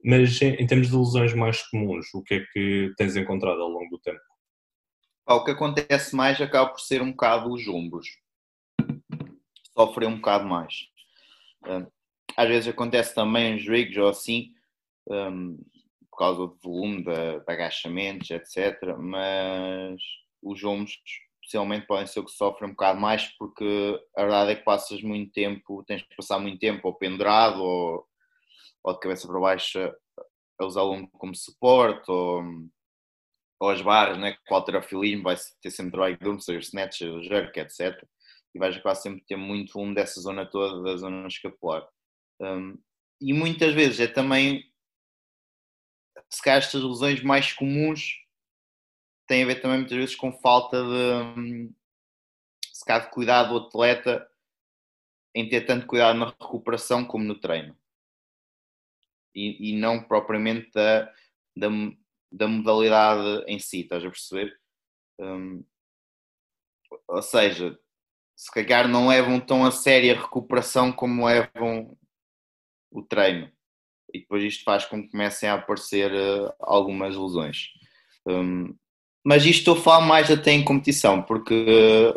Mas 0.05 0.41
em 0.41 0.67
termos 0.67 0.89
de 0.89 0.97
lesões 0.97 1.35
mais 1.35 1.63
comuns, 1.69 2.07
o 2.15 2.23
que 2.23 2.35
é 2.35 2.45
que 2.53 2.93
tens 2.97 3.17
encontrado 3.17 3.61
ao 3.61 3.69
longo 3.69 3.89
do 3.91 3.99
tempo? 3.99 4.21
O 5.27 5.43
que 5.43 5.51
acontece 5.51 6.15
mais 6.15 6.41
acaba 6.41 6.71
por 6.71 6.79
ser 6.79 7.03
um 7.03 7.11
bocado 7.11 7.51
os 7.51 7.67
ombros. 7.67 8.07
Sofrem 9.77 10.09
um 10.09 10.17
bocado 10.17 10.47
mais. 10.47 10.75
Às 12.37 12.49
vezes 12.49 12.69
acontece 12.69 13.15
também 13.15 13.57
os 13.57 13.67
rigs 13.67 13.97
ou 13.97 14.09
assim, 14.09 14.53
por 15.07 16.19
causa 16.19 16.47
do 16.47 16.59
volume 16.63 17.03
de, 17.03 17.41
de, 17.41 17.53
agachamentos, 17.53 18.31
etc. 18.31 18.97
Mas 18.99 20.01
os 20.43 20.63
ombros 20.63 21.01
especialmente 21.45 21.87
podem 21.87 22.07
ser 22.07 22.21
o 22.21 22.25
que 22.25 22.33
sofrem 22.33 22.71
um 22.71 22.73
bocado 22.73 22.99
mais 22.99 23.29
porque 23.37 24.01
a 24.17 24.23
verdade 24.23 24.53
é 24.53 24.55
que 24.57 24.65
passas 24.65 25.03
muito 25.03 25.31
tempo, 25.33 25.85
tens 25.85 26.03
que 26.03 26.17
passar 26.17 26.39
muito 26.39 26.59
tempo 26.59 26.89
ou 26.89 26.95
pendurado 26.95 27.63
ou, 27.63 28.07
ou 28.83 28.95
de 28.95 29.01
cabeça 29.01 29.29
para 29.29 29.39
baixo 29.39 29.79
a 30.59 30.65
usar 30.65 30.83
o 30.83 31.07
como 31.09 31.35
suporte 31.35 32.11
ou, 32.11 32.43
ou 33.61 33.71
as 33.71 33.83
barras, 33.83 34.19
né, 34.19 34.37
com 34.47 34.55
o 34.55 34.57
alterofilismo 34.57 35.25
vai 35.25 35.37
ter 35.61 35.71
sempre 35.71 36.17
de 36.17 36.29
ombro, 36.29 36.41
seja 36.41 36.61
snatch, 36.61 37.01
jerk, 37.23 37.59
etc. 37.59 38.03
E 38.55 38.59
vais 38.59 38.77
quase 38.79 39.03
sempre 39.03 39.25
ter 39.27 39.37
muito 39.37 39.75
volume 39.75 39.95
dessa 39.95 40.21
zona 40.21 40.47
toda, 40.47 40.83
da 40.83 40.97
zona 40.97 41.27
escapular. 41.27 41.87
Um, 42.41 42.79
e 43.21 43.33
muitas 43.33 43.75
vezes 43.75 44.01
é 44.01 44.07
também 44.07 44.65
se 46.31 46.43
calhar 46.43 46.59
estas 46.59 46.83
lesões 46.83 47.23
mais 47.23 47.53
comuns 47.53 48.24
têm 49.27 49.43
a 49.45 49.47
ver 49.47 49.61
também 49.61 49.79
muitas 49.79 49.97
vezes 49.97 50.15
com 50.15 50.33
falta 50.33 50.83
de 50.83 51.71
se 52.73 52.85
calhar 52.85 53.05
de 53.05 53.11
cuidado 53.13 53.51
do 53.51 53.67
atleta 53.67 54.29
em 55.35 55.49
ter 55.49 55.63
tanto 55.63 55.87
cuidado 55.87 56.19
na 56.19 56.27
recuperação 56.27 57.05
como 57.05 57.25
no 57.25 57.39
treino 57.39 57.77
e, 59.35 59.71
e 59.71 59.77
não 59.77 60.03
propriamente 60.03 60.71
da 60.73 61.13
da, 61.57 61.69
da 62.31 62.49
modalidade 62.49 63.45
em 63.47 63.59
si, 63.59 63.81
estás 63.81 64.05
a 64.05 64.11
perceber? 64.11 64.59
Um, 65.19 65.65
ou 67.07 67.23
seja, 67.23 67.79
se 68.37 68.51
calhar 68.51 68.89
não 68.89 69.09
levam 69.09 69.41
tão 69.41 69.65
a 69.65 69.71
sério 69.71 70.17
a 70.17 70.23
recuperação 70.23 70.93
como 70.93 71.27
levam 71.27 71.97
o 72.91 73.03
treino. 73.03 73.51
E 74.13 74.21
depois 74.21 74.43
isto 74.45 74.65
faz 74.65 74.85
com 74.85 75.03
que 75.03 75.11
comecem 75.11 75.49
a 75.49 75.55
aparecer 75.55 76.13
uh, 76.13 76.53
algumas 76.61 77.17
lesões. 77.17 77.69
Um, 78.27 78.77
mas 79.25 79.45
isto 79.47 79.71
eu 79.71 79.77
falo 79.77 80.07
mais 80.07 80.31
até 80.31 80.53
em 80.53 80.63
competição, 80.63 81.23
porque, 81.23 82.15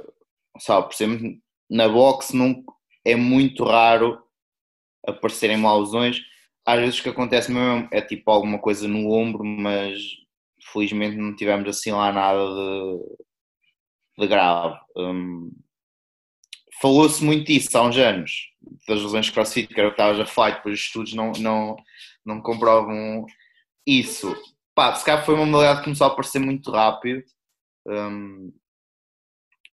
sabe, 0.59 0.87
por 0.87 0.93
exemplo, 0.93 1.37
na 1.69 1.87
boxe 1.87 2.35
não, 2.35 2.63
é 3.05 3.15
muito 3.15 3.63
raro 3.63 4.21
aparecerem 5.05 5.57
lesões. 5.57 6.19
Às 6.65 6.79
vezes 6.79 6.99
o 6.99 7.03
que 7.03 7.09
acontece 7.09 7.51
mesmo 7.51 7.87
é 7.91 8.01
tipo 8.01 8.29
alguma 8.29 8.59
coisa 8.59 8.87
no 8.87 9.09
ombro, 9.11 9.43
mas 9.45 9.99
felizmente 10.71 11.15
não 11.15 11.35
tivemos 11.35 11.69
assim 11.69 11.91
lá 11.91 12.11
nada 12.11 12.39
de, 12.39 14.21
de 14.21 14.27
grave. 14.27 14.77
Um, 14.97 15.51
Falou-se 16.79 17.23
muito 17.23 17.47
disso 17.47 17.75
há 17.75 17.81
uns 17.81 17.97
anos, 17.97 18.51
das 18.87 19.01
lesões 19.01 19.29
crossfit, 19.31 19.67
que 19.67 19.79
era 19.79 19.89
o 19.89 19.91
que 19.91 19.99
estavas 19.99 20.19
a 20.19 20.25
falar, 20.27 20.57
depois 20.57 20.75
os 20.75 20.85
estudos 20.85 21.13
não, 21.13 21.31
não, 21.31 21.75
não 22.23 22.41
comprovam 22.41 23.25
isso. 23.85 24.35
Pá, 24.77 24.93
se 24.93 25.03
calhar 25.03 25.25
foi 25.25 25.33
uma 25.33 25.47
modalidade 25.47 25.79
que 25.79 25.85
começou 25.85 26.05
a 26.05 26.11
aparecer 26.11 26.37
muito 26.37 26.69
rápido, 26.69 27.23
um, 27.87 28.53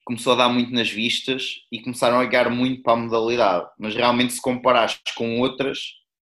começou 0.04 0.32
a 0.32 0.36
dar 0.36 0.48
muito 0.48 0.72
nas 0.72 0.90
vistas 0.90 1.58
e 1.70 1.80
começaram 1.80 2.18
a 2.18 2.24
ligar 2.24 2.50
muito 2.50 2.82
para 2.82 2.94
a 2.94 2.96
modalidade, 2.96 3.70
mas 3.78 3.94
realmente 3.94 4.32
se 4.32 4.42
comparares 4.42 4.98
com 5.16 5.38
outras, 5.38 5.78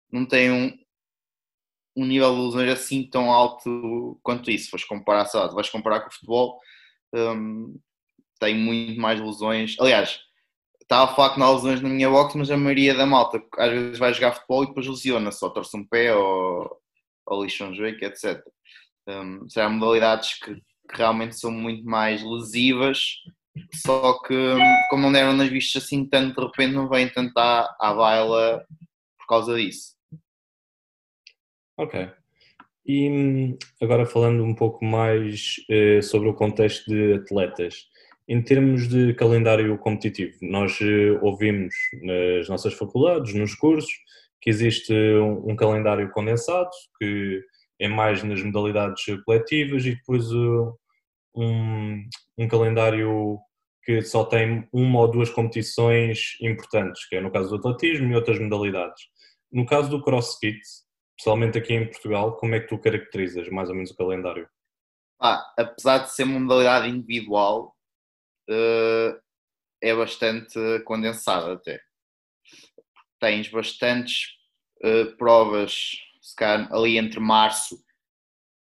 não 0.10 0.26
tem 0.26 0.50
um, 0.50 0.72
um 1.98 2.06
nível 2.06 2.34
de 2.34 2.42
lesões 2.44 2.72
assim 2.72 3.04
tão 3.10 3.30
alto 3.30 4.18
quanto 4.24 4.50
isso. 4.50 4.70
Se 4.80 4.88
comparar, 4.88 5.26
sei 5.26 5.42
lá, 5.42 5.48
vais 5.48 5.70
comparar 5.70 6.00
com 6.00 6.08
o 6.08 6.14
futebol, 6.14 6.58
um, 7.14 7.78
tem 8.40 8.56
muito 8.56 9.02
mais 9.02 9.20
lesões. 9.20 9.76
Aliás, 9.82 10.18
estava 10.82 11.12
a 11.12 11.14
falar 11.14 11.34
que 11.34 11.40
não 11.42 11.48
há 11.48 11.52
lesões 11.52 11.82
na 11.82 11.90
minha 11.90 12.10
box, 12.10 12.38
mas 12.38 12.50
a 12.50 12.56
maioria 12.56 12.96
da 12.96 13.06
malta 13.06 13.44
às 13.58 13.70
vezes 13.70 14.00
vai 14.00 14.14
jogar 14.14 14.32
futebol 14.32 14.64
e 14.64 14.68
depois 14.68 14.88
lesiona 14.88 15.30
só 15.30 15.50
torce 15.50 15.76
um 15.76 15.86
pé 15.86 16.16
ou, 16.16 16.81
ou 17.32 17.46
um 17.46 17.50
joelho, 17.50 18.04
etc. 18.04 18.44
Um, 19.08 19.50
será 19.50 19.70
modalidades 19.70 20.38
que, 20.40 20.56
que, 20.56 20.98
realmente 20.98 21.40
são 21.40 21.52
muito 21.52 21.84
mais 21.86 22.24
lesivas, 22.24 23.06
só 23.74 24.20
que 24.20 24.36
como 24.90 25.04
não 25.04 25.12
deram 25.12 25.34
nas 25.34 25.50
vistas 25.50 25.84
assim 25.84 26.06
tanto, 26.06 26.40
de 26.40 26.46
repente 26.46 26.74
não 26.74 26.90
vêm 26.90 27.10
tentar 27.10 27.76
à 27.80 27.94
baila 27.94 28.66
por 29.18 29.28
causa 29.28 29.56
disso. 29.56 29.96
Ok. 31.78 32.10
E 32.86 33.58
agora 33.82 34.06
falando 34.06 34.44
um 34.44 34.54
pouco 34.54 34.84
mais 34.84 35.56
eh, 35.70 36.02
sobre 36.02 36.30
o 36.30 36.34
contexto 36.34 36.90
de 36.90 37.14
atletas. 37.14 37.88
Em 38.28 38.42
termos 38.42 38.88
de 38.88 39.14
calendário 39.14 39.78
competitivo, 39.78 40.38
nós 40.42 40.80
eh, 40.82 41.12
ouvimos 41.22 41.74
nas 42.02 42.50
nossas 42.50 42.74
faculdades, 42.74 43.34
nos 43.34 43.56
cursos, 43.56 43.92
que 44.42 44.50
existe 44.50 44.94
um, 44.94 45.52
um 45.52 45.56
calendário 45.56 46.10
condensado, 46.12 46.70
que 46.98 47.42
é 47.80 47.88
mais 47.88 48.24
nas 48.24 48.42
modalidades 48.42 49.04
coletivas, 49.26 49.86
e 49.86 49.96
depois 49.96 50.32
uh, 50.32 50.76
um, 51.36 52.04
um 52.38 52.48
calendário 52.48 53.40
que 53.84 54.02
só 54.02 54.24
tem 54.26 54.68
uma 54.72 55.00
ou 55.00 55.10
duas 55.10 55.30
competições 55.30 56.38
importantes, 56.42 57.08
que 57.08 57.16
é 57.16 57.22
no 57.22 57.32
caso 57.32 57.50
do 57.50 57.56
atletismo 57.56 58.12
e 58.12 58.16
outras 58.16 58.40
modalidades. 58.40 59.02
No 59.52 59.66
caso 59.66 59.90
do 59.90 60.04
CrossFit, 60.04 60.60
pessoalmente 61.18 61.58
aqui 61.58 61.74
em 61.74 61.88
Portugal, 61.88 62.38
como 62.38 62.56
é 62.56 62.60
que 62.60 62.68
tu 62.68 62.78
caracterizas 62.78 63.50
mais 63.50 63.70
ou 63.70 63.76
menos 63.76 63.92
o 63.92 63.98
calendário? 63.98 64.48
Ah, 65.20 65.54
apesar 65.58 66.00
de 66.00 66.12
ser 66.12 66.24
uma 66.24 66.40
modalidade 66.40 66.90
individual, 66.90 67.76
uh, 68.50 69.20
é 69.82 69.96
bastante 69.96 70.60
condensada 70.86 71.54
até. 71.54 71.80
Tens 73.22 73.48
bastantes 73.48 74.36
uh, 74.84 75.16
provas, 75.16 75.92
se 76.22 76.36
calhar 76.36 76.74
ali 76.74 76.98
entre 76.98 77.20
março, 77.20 77.82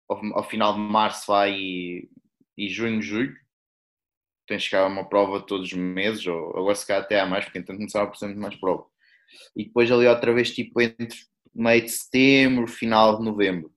ao, 0.07 0.23
ao 0.37 0.43
final 0.43 0.73
de 0.73 0.79
março 0.79 1.27
vai 1.27 1.53
e, 1.53 2.09
e 2.57 2.69
junho, 2.69 3.01
julho. 3.01 3.35
Tens 4.47 4.67
que 4.67 4.75
uma 4.75 5.09
prova 5.09 5.41
todos 5.41 5.71
os 5.71 5.73
meses, 5.73 6.25
ou 6.27 6.49
agora 6.51 6.75
se 6.75 6.85
calhar 6.85 7.03
até 7.03 7.19
há 7.19 7.25
mais, 7.25 7.45
porque 7.45 7.59
então 7.59 7.75
começava 7.75 8.09
por 8.09 8.17
sempre 8.17 8.37
mais 8.37 8.55
prova. 8.55 8.85
E 9.55 9.65
depois 9.65 9.91
ali 9.91 10.05
outra 10.05 10.33
vez 10.33 10.53
tipo 10.53 10.79
entre 10.81 11.17
meio 11.53 11.81
de 11.81 11.89
setembro, 11.89 12.67
final 12.67 13.17
de 13.17 13.25
novembro. 13.25 13.73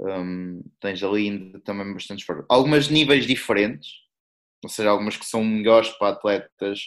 Um, 0.00 0.62
tens 0.80 1.02
ali 1.02 1.28
ainda 1.28 1.60
também 1.60 1.92
bastantes 1.92 2.26
provas. 2.26 2.46
Algumas 2.48 2.88
níveis 2.88 3.26
diferentes, 3.26 3.90
ou 4.62 4.68
seja, 4.68 4.90
algumas 4.90 5.16
que 5.16 5.26
são 5.26 5.44
melhores 5.44 5.90
para 5.90 6.14
atletas 6.14 6.80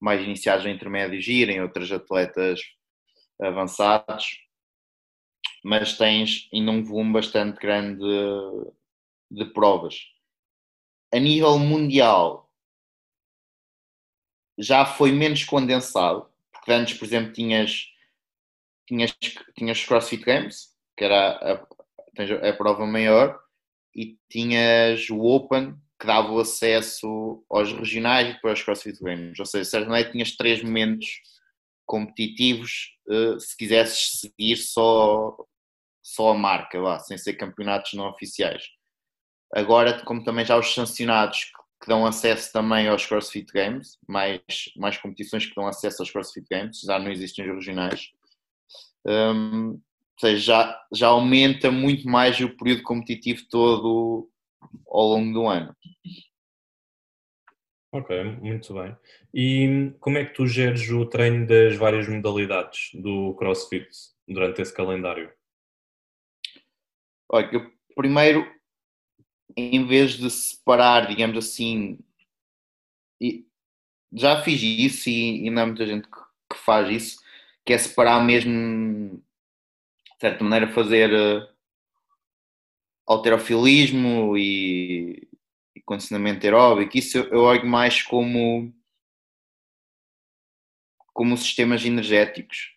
mais 0.00 0.22
iniciados 0.22 0.64
ou 0.64 0.70
intermédios 0.70 1.26
irem, 1.26 1.62
outras 1.62 1.90
atletas 1.90 2.60
avançados, 3.40 4.38
mas 5.64 5.96
tens 5.96 6.48
ainda 6.52 6.70
um 6.70 6.84
volume 6.84 7.12
bastante 7.12 7.58
grande 7.58 7.98
de, 7.98 9.44
de 9.44 9.52
provas. 9.52 10.06
A 11.12 11.18
nível 11.18 11.58
mundial 11.58 12.50
já 14.58 14.84
foi 14.86 15.12
menos 15.12 15.44
condensado, 15.44 16.30
porque 16.52 16.72
antes, 16.72 16.96
por 16.98 17.04
exemplo, 17.04 17.32
tinhas, 17.32 17.86
tinhas, 18.86 19.16
tinhas 19.56 19.84
CrossFit 19.84 20.24
Games, 20.24 20.74
que 20.96 21.04
era 21.04 21.32
a, 21.32 21.52
a, 21.54 22.48
a 22.48 22.52
prova 22.54 22.86
maior, 22.86 23.38
e 23.94 24.18
tinhas 24.28 25.08
o 25.10 25.20
Open, 25.20 25.74
que 25.98 26.06
dava 26.06 26.30
o 26.30 26.38
acesso 26.38 27.44
aos 27.48 27.72
regionais 27.72 28.28
e 28.28 28.32
depois 28.34 28.52
aos 28.52 28.62
CrossFit 28.62 29.02
Games. 29.02 29.38
Ou 29.38 29.46
seja, 29.46 29.64
certamente 29.64 30.12
tinhas 30.12 30.36
três 30.36 30.62
momentos 30.62 31.06
competitivos 31.86 32.96
uh, 33.08 33.40
se 33.40 33.56
quisesses 33.56 34.20
seguir 34.20 34.56
só, 34.56 35.36
só 36.02 36.32
a 36.32 36.34
marca, 36.34 36.78
lá, 36.80 36.98
sem 36.98 37.16
ser 37.16 37.34
campeonatos 37.34 37.94
não 37.94 38.08
oficiais. 38.08 38.64
Agora, 39.54 40.04
como 40.04 40.24
também 40.24 40.44
já 40.44 40.58
os 40.58 40.74
sancionados 40.74 41.52
que 41.80 41.88
dão 41.88 42.04
acesso 42.04 42.52
também 42.52 42.88
aos 42.88 43.06
CrossFit 43.06 43.52
Games, 43.52 43.98
mais, 44.08 44.40
mais 44.76 44.96
competições 44.98 45.46
que 45.46 45.54
dão 45.54 45.66
acesso 45.66 46.02
aos 46.02 46.10
CrossFit 46.10 46.46
Games, 46.50 46.80
já 46.80 46.98
não 46.98 47.10
existem 47.10 47.48
os 47.48 47.54
regionais. 47.54 48.10
Um, 49.06 49.70
ou 49.70 50.20
seja, 50.20 50.38
já, 50.38 50.80
já 50.92 51.06
aumenta 51.08 51.70
muito 51.70 52.08
mais 52.08 52.40
o 52.40 52.56
período 52.56 52.82
competitivo 52.82 53.42
todo 53.50 54.28
ao 54.86 55.06
longo 55.06 55.32
do 55.32 55.46
ano. 55.46 55.74
Ok, 57.92 58.24
muito 58.40 58.74
bem. 58.74 58.96
E 59.32 59.92
como 60.00 60.18
é 60.18 60.24
que 60.24 60.34
tu 60.34 60.46
geres 60.46 60.88
o 60.90 61.06
treino 61.06 61.46
das 61.46 61.76
várias 61.76 62.08
modalidades 62.08 62.90
do 62.94 63.34
CrossFit 63.34 63.88
durante 64.28 64.60
esse 64.60 64.74
calendário? 64.74 65.32
Olha, 67.28 67.48
eu 67.52 67.72
primeiro, 67.94 68.46
em 69.56 69.86
vez 69.86 70.12
de 70.12 70.30
separar, 70.30 71.06
digamos 71.06 71.38
assim, 71.38 71.98
já 74.12 74.42
fiz 74.42 74.62
isso 74.62 75.08
e 75.08 75.46
ainda 75.48 75.62
há 75.62 75.66
muita 75.66 75.86
gente 75.86 76.08
que 76.08 76.58
faz 76.58 76.88
isso, 76.90 77.18
que 77.64 77.72
é 77.72 77.78
separar 77.78 78.22
mesmo, 78.24 79.16
de 79.16 80.20
certa 80.20 80.44
maneira, 80.44 80.72
fazer 80.72 81.12
eh, 81.12 81.48
alterofilismo 83.06 84.36
e, 84.36 85.28
e 85.74 85.80
condicionamento 85.82 86.44
aeróbico, 86.44 86.96
isso 86.96 87.18
eu, 87.18 87.42
olho 87.42 87.66
mais 87.66 88.02
como, 88.02 88.74
como 91.12 91.36
sistemas 91.36 91.84
energéticos. 91.84 92.74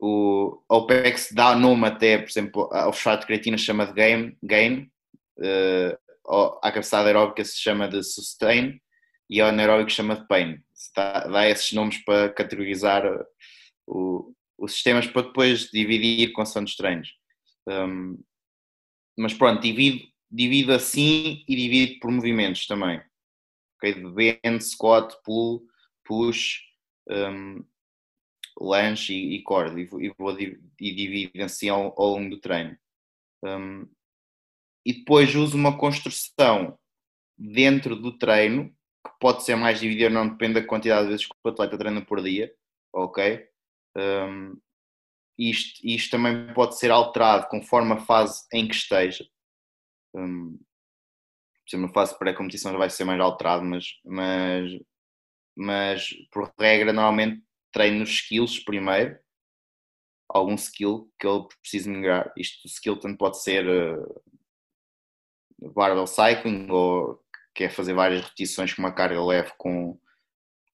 O 0.00 0.60
OPEX 0.68 1.30
dá 1.32 1.54
nome 1.54 1.86
até, 1.86 2.18
por 2.18 2.28
exemplo, 2.28 2.68
ao 2.72 2.92
fosfato 2.92 3.20
de 3.20 3.26
creatina 3.26 3.56
chama 3.56 3.86
de 3.86 3.92
gain, 3.92 4.36
gain 4.42 4.90
uh, 5.38 6.58
a 6.62 6.72
capacidade 6.72 7.06
aeróbica 7.06 7.44
se 7.44 7.58
chama 7.60 7.86
de 7.88 8.02
sustain 8.02 8.80
e 9.30 9.40
ao 9.40 9.48
anaeróbico 9.48 9.90
chama 9.90 10.16
de 10.16 10.26
pain. 10.26 10.58
Dá, 10.96 11.20
dá 11.28 11.48
esses 11.48 11.72
nomes 11.72 11.98
para 12.04 12.30
categorizar 12.30 13.04
o, 13.86 14.34
os 14.58 14.72
sistemas 14.72 15.06
para 15.06 15.22
depois 15.22 15.70
dividir 15.70 16.32
consoante 16.32 16.70
os 16.70 16.76
treinos. 16.76 17.08
Um, 17.68 18.18
mas 19.16 19.34
pronto, 19.34 19.60
divido, 19.60 20.04
divido 20.30 20.72
assim 20.72 21.44
e 21.46 21.56
divido 21.56 22.00
por 22.00 22.10
movimentos 22.10 22.66
também. 22.66 23.02
Okay? 23.76 23.94
De 23.94 24.10
bend, 24.10 24.62
squat, 24.62 25.14
pull, 25.24 25.66
push, 26.04 26.60
um, 27.08 27.64
lunge 28.58 29.12
e, 29.12 29.36
e. 29.36 29.38
E, 29.38 30.06
e, 30.06 30.14
vou, 30.18 30.38
e 30.38 30.94
divido 30.94 31.42
assim 31.42 31.68
ao, 31.68 31.94
ao 32.00 32.10
longo 32.10 32.30
do 32.30 32.40
treino. 32.40 32.76
Um, 33.44 33.88
e 34.84 34.92
depois 34.94 35.34
uso 35.34 35.56
uma 35.56 35.76
construção 35.76 36.78
dentro 37.36 37.96
do 37.96 38.16
treino, 38.18 38.68
que 39.04 39.12
pode 39.20 39.44
ser 39.44 39.56
mais 39.56 39.80
dividida, 39.80 40.10
não 40.10 40.28
depende 40.28 40.54
da 40.54 40.66
quantidade 40.66 41.04
de 41.04 41.10
vezes 41.10 41.26
que 41.26 41.34
o 41.44 41.48
atleta 41.48 41.78
treina 41.78 42.04
por 42.04 42.22
dia, 42.22 42.52
ok? 42.92 43.48
Um, 43.96 44.56
isto, 45.38 45.80
isto 45.84 46.10
também 46.10 46.52
pode 46.54 46.78
ser 46.78 46.90
alterado 46.90 47.48
conforme 47.48 47.92
a 47.94 48.00
fase 48.00 48.46
em 48.52 48.66
que 48.68 48.74
esteja. 48.74 49.26
Um, 50.14 50.58
se 51.68 51.76
uma 51.76 51.92
fase 51.92 52.18
pré-competição 52.18 52.76
vai 52.76 52.90
ser 52.90 53.04
mais 53.04 53.20
alterado, 53.20 53.64
mas, 53.64 53.86
mas, 54.04 54.72
mas 55.56 56.08
por 56.30 56.52
regra, 56.58 56.92
normalmente 56.92 57.42
treino 57.72 58.00
nos 58.00 58.10
skills 58.10 58.58
primeiro, 58.62 59.18
algum 60.28 60.54
skill 60.54 61.10
que 61.18 61.26
ele 61.26 61.46
precise 61.60 61.88
melhorar. 61.88 62.32
Isto 62.36 62.66
skill 62.66 62.98
tanto 62.98 63.16
pode 63.16 63.42
ser 63.42 63.66
uh, 63.66 64.22
barbell 65.74 66.06
cycling 66.06 66.70
ou 66.70 67.22
quer 67.54 67.70
fazer 67.70 67.94
várias 67.94 68.22
repetições 68.22 68.74
com 68.74 68.82
uma 68.82 68.92
carga 68.92 69.22
leve 69.22 69.52
com, 69.56 69.98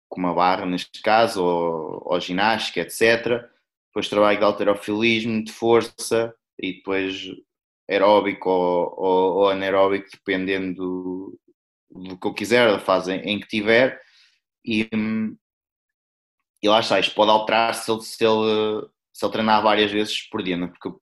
com 0.08 0.20
uma 0.20 0.34
barra 0.34 0.66
neste 0.66 1.00
caso, 1.02 1.44
ou, 1.44 2.02
ou 2.04 2.20
ginástica, 2.20 2.80
etc. 2.80 3.50
Depois 3.92 4.08
trabalho 4.08 4.38
de 4.38 4.44
alterofilismo, 4.44 5.44
de 5.44 5.52
força 5.52 6.34
e 6.58 6.74
depois 6.76 7.26
aeróbico 7.88 8.48
ou, 8.48 8.94
ou, 8.96 9.34
ou 9.34 9.48
anaeróbico, 9.50 10.08
dependendo 10.10 10.74
do, 10.74 11.40
do, 11.90 12.18
que 12.18 12.26
eu 12.26 12.32
quiser, 12.32 12.72
da 12.72 12.80
fase 12.80 13.12
em, 13.12 13.38
que 13.38 13.46
tiver. 13.46 14.00
E, 14.64 14.88
e 16.62 16.68
lá 16.68 16.80
está, 16.80 16.98
isto 16.98 17.14
pode 17.14 17.30
alterar 17.30 17.74
se 17.74 17.90
ele, 17.92 18.00
se 18.00 18.24
ele, 18.24 18.88
se 19.12 19.24
ele 19.26 19.32
treinar 19.32 19.62
várias 19.62 19.90
vezes 19.92 20.22
por 20.30 20.42
dia, 20.42 20.56
né? 20.56 20.68
porque 20.68 20.96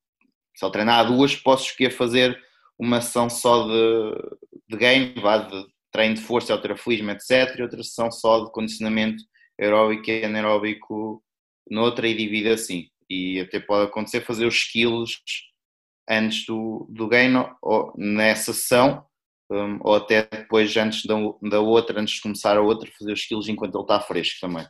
se 0.57 0.65
ele 0.65 0.73
treinar 0.73 1.07
duas, 1.07 1.37
posso 1.37 1.67
escolher 1.67 1.91
fazer 1.91 2.37
uma 2.77 3.01
sessão 3.01 3.31
só 3.31 3.69
de, 3.69 4.39
de 4.69 4.77
game, 4.77 5.15
vá, 5.21 5.39
de 5.39 5.65
treino 5.93 6.17
de 6.17 6.23
força, 6.23 6.53
alterofilismo, 6.53 7.11
etc. 7.13 7.57
E 7.57 7.63
outra 7.63 7.83
sessão 7.85 8.11
só 8.11 8.45
de 8.45 8.51
condicionamento 8.51 9.23
aeróbico 9.61 10.11
e 10.11 10.25
anaeróbico 10.25 11.23
noutra 11.71 12.07
e 12.09 12.17
divide 12.17 12.49
assim. 12.49 12.89
E 13.09 13.41
até 13.41 13.61
pode 13.61 13.89
acontecer 13.89 14.21
fazer 14.21 14.47
os 14.47 14.55
skills 14.55 15.21
antes 16.09 16.45
do, 16.45 16.87
do 16.91 17.09
game 17.09 17.37
ou 17.63 17.93
nessa 17.97 18.53
sessão, 18.53 19.05
um, 19.51 19.79
ou 19.83 19.95
até 19.95 20.23
depois 20.25 20.77
antes 20.77 21.05
da, 21.05 21.15
da 21.43 21.61
outra, 21.61 22.01
antes 22.01 22.15
de 22.15 22.23
começar 22.23 22.57
a 22.57 22.61
outra, 22.61 22.91
fazer 22.99 23.13
os 23.13 23.21
skills 23.21 23.49
enquanto 23.49 23.75
ele 23.75 23.85
está 23.85 24.01
fresco 24.01 24.39
também. 24.41 24.67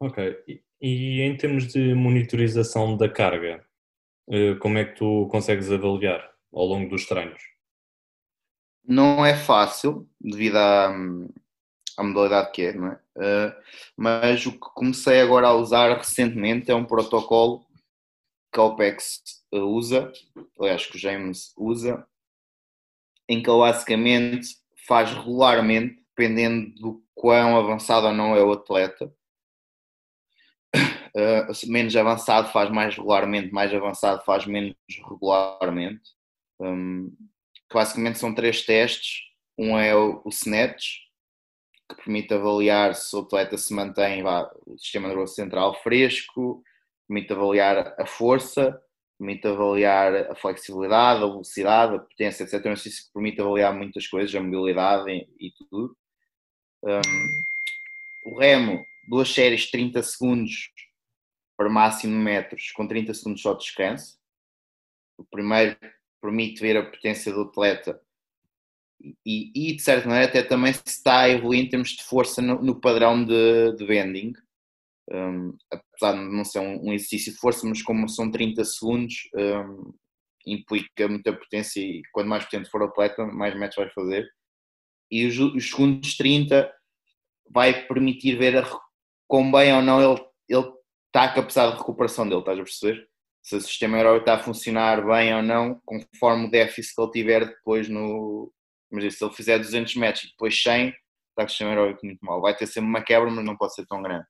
Ok. 0.00 0.36
E, 0.80 1.20
em 1.20 1.36
termos 1.36 1.66
de 1.66 1.94
monitorização 1.94 2.96
da 2.96 3.08
carga, 3.08 3.62
eh, 4.30 4.54
como 4.54 4.78
é 4.78 4.84
que 4.86 4.96
tu 4.96 5.28
consegues 5.30 5.70
avaliar 5.70 6.26
ao 6.52 6.64
longo 6.64 6.88
dos 6.88 7.04
treinos? 7.06 7.42
Não 8.82 9.24
é 9.24 9.36
fácil, 9.36 10.08
devido 10.18 10.56
à, 10.56 10.90
à 11.96 12.02
modalidade 12.02 12.52
que 12.52 12.62
é, 12.62 12.72
não 12.72 12.88
é? 12.88 13.00
Uh, 13.16 13.54
mas 13.96 14.44
o 14.46 14.52
que 14.52 14.58
comecei 14.74 15.20
agora 15.20 15.48
a 15.48 15.54
usar 15.54 15.96
recentemente 15.96 16.70
é 16.70 16.74
um 16.74 16.84
protocolo 16.84 17.64
que 18.52 18.58
a 18.58 18.64
OPEX 18.64 19.22
usa, 19.52 20.12
aliás, 20.58 20.86
que 20.86 20.96
o 20.96 20.98
James 20.98 21.52
usa, 21.56 22.06
em 23.28 23.42
que 23.42 23.48
ele 23.48 23.58
basicamente 23.58 24.48
faz 24.86 25.12
regularmente, 25.12 26.04
dependendo 26.08 26.74
do 26.74 27.04
quão 27.14 27.56
avançado 27.56 28.06
ou 28.06 28.12
não 28.12 28.34
é 28.34 28.42
o 28.42 28.52
atleta. 28.52 29.12
Uh, 31.10 31.50
menos 31.66 31.96
avançado 31.96 32.52
faz 32.52 32.70
mais 32.70 32.96
regularmente, 32.96 33.52
mais 33.52 33.74
avançado 33.74 34.22
faz 34.24 34.46
menos 34.46 34.76
regularmente. 35.08 36.08
Um, 36.60 37.12
basicamente 37.72 38.20
são 38.20 38.32
três 38.32 38.64
testes. 38.64 39.22
Um 39.58 39.76
é 39.76 39.92
o, 39.92 40.22
o 40.24 40.30
que 41.94 42.04
permite 42.04 42.32
avaliar 42.34 42.94
se 42.94 43.14
o 43.16 43.20
atleta 43.20 43.56
se 43.58 43.74
mantém 43.74 44.22
vá, 44.22 44.50
o 44.66 44.78
sistema 44.78 45.08
nervoso 45.08 45.34
central 45.34 45.74
fresco, 45.82 46.62
permite 47.06 47.32
avaliar 47.32 47.94
a 47.98 48.06
força, 48.06 48.80
permite 49.18 49.46
avaliar 49.46 50.30
a 50.30 50.34
flexibilidade, 50.34 51.22
a 51.22 51.26
velocidade, 51.26 51.96
a 51.96 51.98
potência, 51.98 52.44
etc. 52.44 52.54
É 52.54 52.56
um 52.56 52.72
exercício 52.72 53.06
que 53.06 53.12
permite 53.12 53.40
avaliar 53.40 53.74
muitas 53.74 54.06
coisas, 54.06 54.34
a 54.34 54.40
mobilidade 54.40 55.10
e, 55.38 55.52
tudo. 55.70 55.96
Um, 56.82 58.32
o 58.32 58.38
remo, 58.38 58.84
duas 59.08 59.28
séries 59.28 59.62
de 59.62 59.72
30 59.72 60.02
segundos 60.02 60.70
para 61.56 61.68
máximo 61.68 62.16
metros, 62.16 62.70
com 62.72 62.86
30 62.86 63.12
segundos 63.12 63.42
só 63.42 63.52
de 63.52 63.60
descanso. 63.60 64.18
O 65.18 65.24
primeiro 65.24 65.76
permite 66.22 66.60
ver 66.60 66.76
a 66.76 66.90
potência 66.90 67.32
do 67.32 67.42
atleta 67.42 68.00
e, 69.24 69.50
e, 69.54 69.76
de 69.76 69.82
certa 69.82 70.08
maneira 70.08 70.28
até 70.28 70.42
também 70.42 70.72
se 70.72 70.82
está 70.86 71.20
a 71.20 71.28
evoluir 71.28 71.60
em 71.60 71.68
termos 71.68 71.90
de 71.90 72.02
força 72.02 72.42
no, 72.42 72.62
no 72.62 72.80
padrão 72.80 73.24
de, 73.24 73.74
de 73.76 73.86
bending 73.86 74.32
um, 75.10 75.56
apesar 75.70 76.12
de 76.12 76.28
não 76.30 76.44
ser 76.44 76.60
um, 76.60 76.88
um, 76.88 76.92
exercício 76.92 77.32
de 77.32 77.38
força, 77.38 77.66
mas 77.66 77.82
como 77.82 78.08
são 78.08 78.30
30 78.30 78.64
segundos 78.64 79.28
um, 79.34 79.92
implica 80.46 81.08
muita 81.08 81.32
potência 81.32 81.80
e 81.80 82.02
quanto 82.12 82.28
mais 82.28 82.44
potente 82.44 82.70
for 82.70 82.82
o 82.82 82.86
atleta 82.86 83.26
mais 83.26 83.58
metros 83.58 83.76
vai 83.76 83.90
fazer 83.90 84.28
e 85.10 85.26
os, 85.26 85.38
os 85.38 85.70
segundos 85.70 86.16
30 86.16 86.72
vai 87.50 87.86
permitir 87.86 88.36
ver 88.36 88.58
a, 88.58 88.62
bem 89.50 89.74
ou 89.74 89.82
não 89.82 90.00
ele, 90.00 90.20
ele 90.48 90.72
está 91.06 91.24
a 91.24 91.34
capacidade 91.34 91.72
de 91.72 91.78
recuperação 91.78 92.28
dele, 92.28 92.40
estás 92.40 92.58
a 92.58 92.62
perceber? 92.62 93.10
se 93.42 93.56
o 93.56 93.60
sistema 93.60 93.96
aeróbico 93.96 94.22
está 94.22 94.34
a 94.34 94.42
funcionar 94.42 95.04
bem 95.04 95.34
ou 95.34 95.42
não, 95.42 95.80
conforme 95.84 96.46
o 96.46 96.50
déficit 96.50 96.94
que 96.94 97.00
ele 97.00 97.10
tiver 97.10 97.46
depois 97.46 97.88
no. 97.88 98.52
Mas 98.90 99.16
se 99.16 99.24
ele 99.24 99.34
fizer 99.34 99.58
200 99.58 99.94
metros 99.96 100.24
e 100.24 100.28
depois 100.28 100.62
100, 100.62 100.88
está 100.88 100.96
com 101.38 101.44
o 101.44 101.48
sistema 101.48 101.70
aeróbico 101.70 102.06
muito 102.06 102.24
mal. 102.24 102.40
Vai 102.40 102.56
ter 102.56 102.66
sempre 102.66 102.88
uma 102.88 103.02
quebra, 103.02 103.30
mas 103.30 103.44
não 103.44 103.56
pode 103.56 103.74
ser 103.74 103.86
tão 103.86 104.02
grande. 104.02 104.26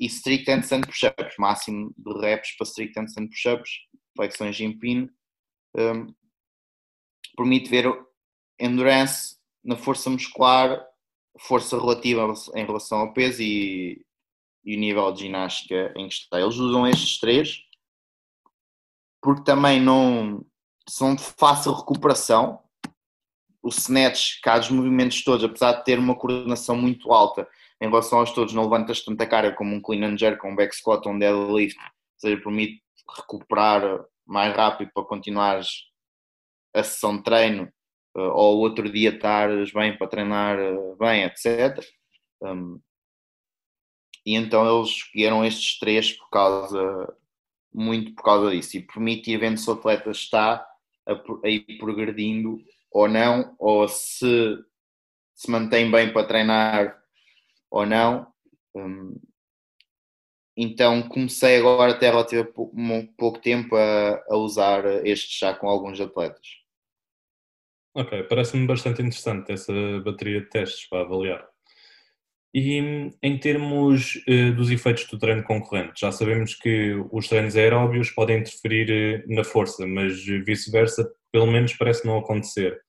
E 0.00 0.06
strict 0.06 0.50
handstand 0.50 0.82
push-ups, 0.82 1.34
máximo 1.38 1.94
de 1.96 2.20
reps 2.20 2.56
para 2.56 2.66
strict 2.66 2.98
handstand 2.98 3.28
push-ups, 3.28 3.70
flexões 4.16 4.56
de 4.56 4.64
empino, 4.64 5.08
um, 5.76 6.12
permite 7.36 7.70
ver 7.70 7.86
endurance 8.58 9.36
na 9.64 9.76
força 9.76 10.08
muscular, 10.10 10.84
força 11.38 11.78
relativa 11.78 12.32
em 12.54 12.64
relação 12.64 12.98
ao 12.98 13.12
peso 13.12 13.42
e, 13.42 14.04
e 14.64 14.76
o 14.76 14.78
nível 14.78 15.12
de 15.12 15.20
ginástica 15.20 15.92
em 15.96 16.08
que 16.08 16.14
está. 16.14 16.40
Eles 16.40 16.56
usam 16.56 16.86
estes 16.86 17.18
três 17.18 17.66
porque 19.26 19.42
também 19.42 19.80
não 19.80 20.46
são 20.88 21.16
de 21.16 21.22
fácil 21.22 21.72
recuperação. 21.72 22.62
O 23.66 23.68
snatch, 23.68 24.40
cá 24.42 24.60
os 24.60 24.70
movimentos 24.70 25.24
todos, 25.24 25.42
apesar 25.42 25.72
de 25.72 25.84
ter 25.84 25.98
uma 25.98 26.14
coordenação 26.14 26.76
muito 26.76 27.12
alta 27.12 27.48
em 27.80 27.88
relação 27.88 28.20
aos 28.20 28.32
todos, 28.32 28.54
não 28.54 28.62
levantas 28.62 29.04
tanta 29.04 29.26
cara 29.26 29.52
como 29.52 29.74
um 29.74 29.80
clean 29.80 30.06
and 30.06 30.16
jerk, 30.16 30.46
um 30.46 30.54
back 30.54 30.72
squat, 30.76 31.04
um 31.08 31.18
deadlift, 31.18 31.76
ou 31.76 31.90
seja, 32.16 32.40
permite 32.40 32.80
recuperar 33.16 34.04
mais 34.24 34.54
rápido 34.54 34.92
para 34.94 35.02
continuares 35.02 35.68
a 36.72 36.84
sessão 36.84 37.16
de 37.16 37.24
treino 37.24 37.64
eh, 38.16 38.20
ou 38.20 38.58
outro 38.58 38.88
dia 38.88 39.10
estares 39.10 39.72
bem 39.72 39.98
para 39.98 40.06
treinar 40.06 40.58
eh, 40.60 40.94
bem, 40.96 41.24
etc. 41.24 41.84
Um, 42.40 42.80
e 44.24 44.36
então 44.36 44.64
eles 44.78 44.90
escolheram 44.90 45.44
estes 45.44 45.76
três 45.80 46.12
por 46.12 46.30
causa 46.30 47.16
muito 47.74 48.14
por 48.14 48.22
causa 48.22 48.50
disso. 48.52 48.76
E 48.76 48.80
permite 48.80 49.32
ir 49.32 49.38
vendo 49.38 49.58
se 49.58 49.68
o 49.68 49.72
atleta 49.72 50.10
está 50.12 50.64
a, 51.04 51.12
a 51.44 51.48
ir 51.48 51.78
progredindo 51.78 52.60
ou 52.96 53.08
não, 53.08 53.54
ou 53.58 53.86
se 53.86 54.58
se 55.34 55.50
mantém 55.50 55.90
bem 55.90 56.10
para 56.14 56.26
treinar 56.26 56.98
ou 57.70 57.84
não. 57.84 58.26
Um, 58.74 59.14
então 60.56 61.02
comecei 61.02 61.58
agora 61.58 61.92
até 61.92 62.08
relativamente 62.08 63.12
pouco, 63.18 63.38
tempo 63.38 63.76
a, 63.76 64.24
a, 64.30 64.36
usar 64.38 64.86
este 65.06 65.38
já 65.38 65.52
com 65.52 65.68
alguns 65.68 66.00
atletas. 66.00 66.46
Ok, 67.94 68.22
parece-me 68.24 68.66
bastante 68.66 69.02
interessante 69.02 69.52
essa 69.52 69.72
bateria 70.02 70.40
de 70.40 70.48
testes 70.48 70.88
para 70.88 71.02
avaliar. 71.02 71.46
E 72.54 72.78
em 73.22 73.38
termos 73.38 74.14
uh, 74.26 74.54
dos 74.54 74.70
efeitos 74.70 75.06
do 75.08 75.18
treino 75.18 75.44
concorrente, 75.44 76.00
já 76.00 76.10
sabemos 76.10 76.54
que 76.54 76.94
os 77.12 77.28
treinos 77.28 77.54
aeróbios 77.56 78.10
podem 78.10 78.38
interferir 78.38 79.22
uh, 79.28 79.34
na 79.34 79.44
força, 79.44 79.86
mas 79.86 80.24
vice-versa, 80.24 81.06
pelo 81.30 81.46
menos 81.46 81.74
parece 81.74 82.06
não 82.06 82.16
acontecer. 82.16 82.85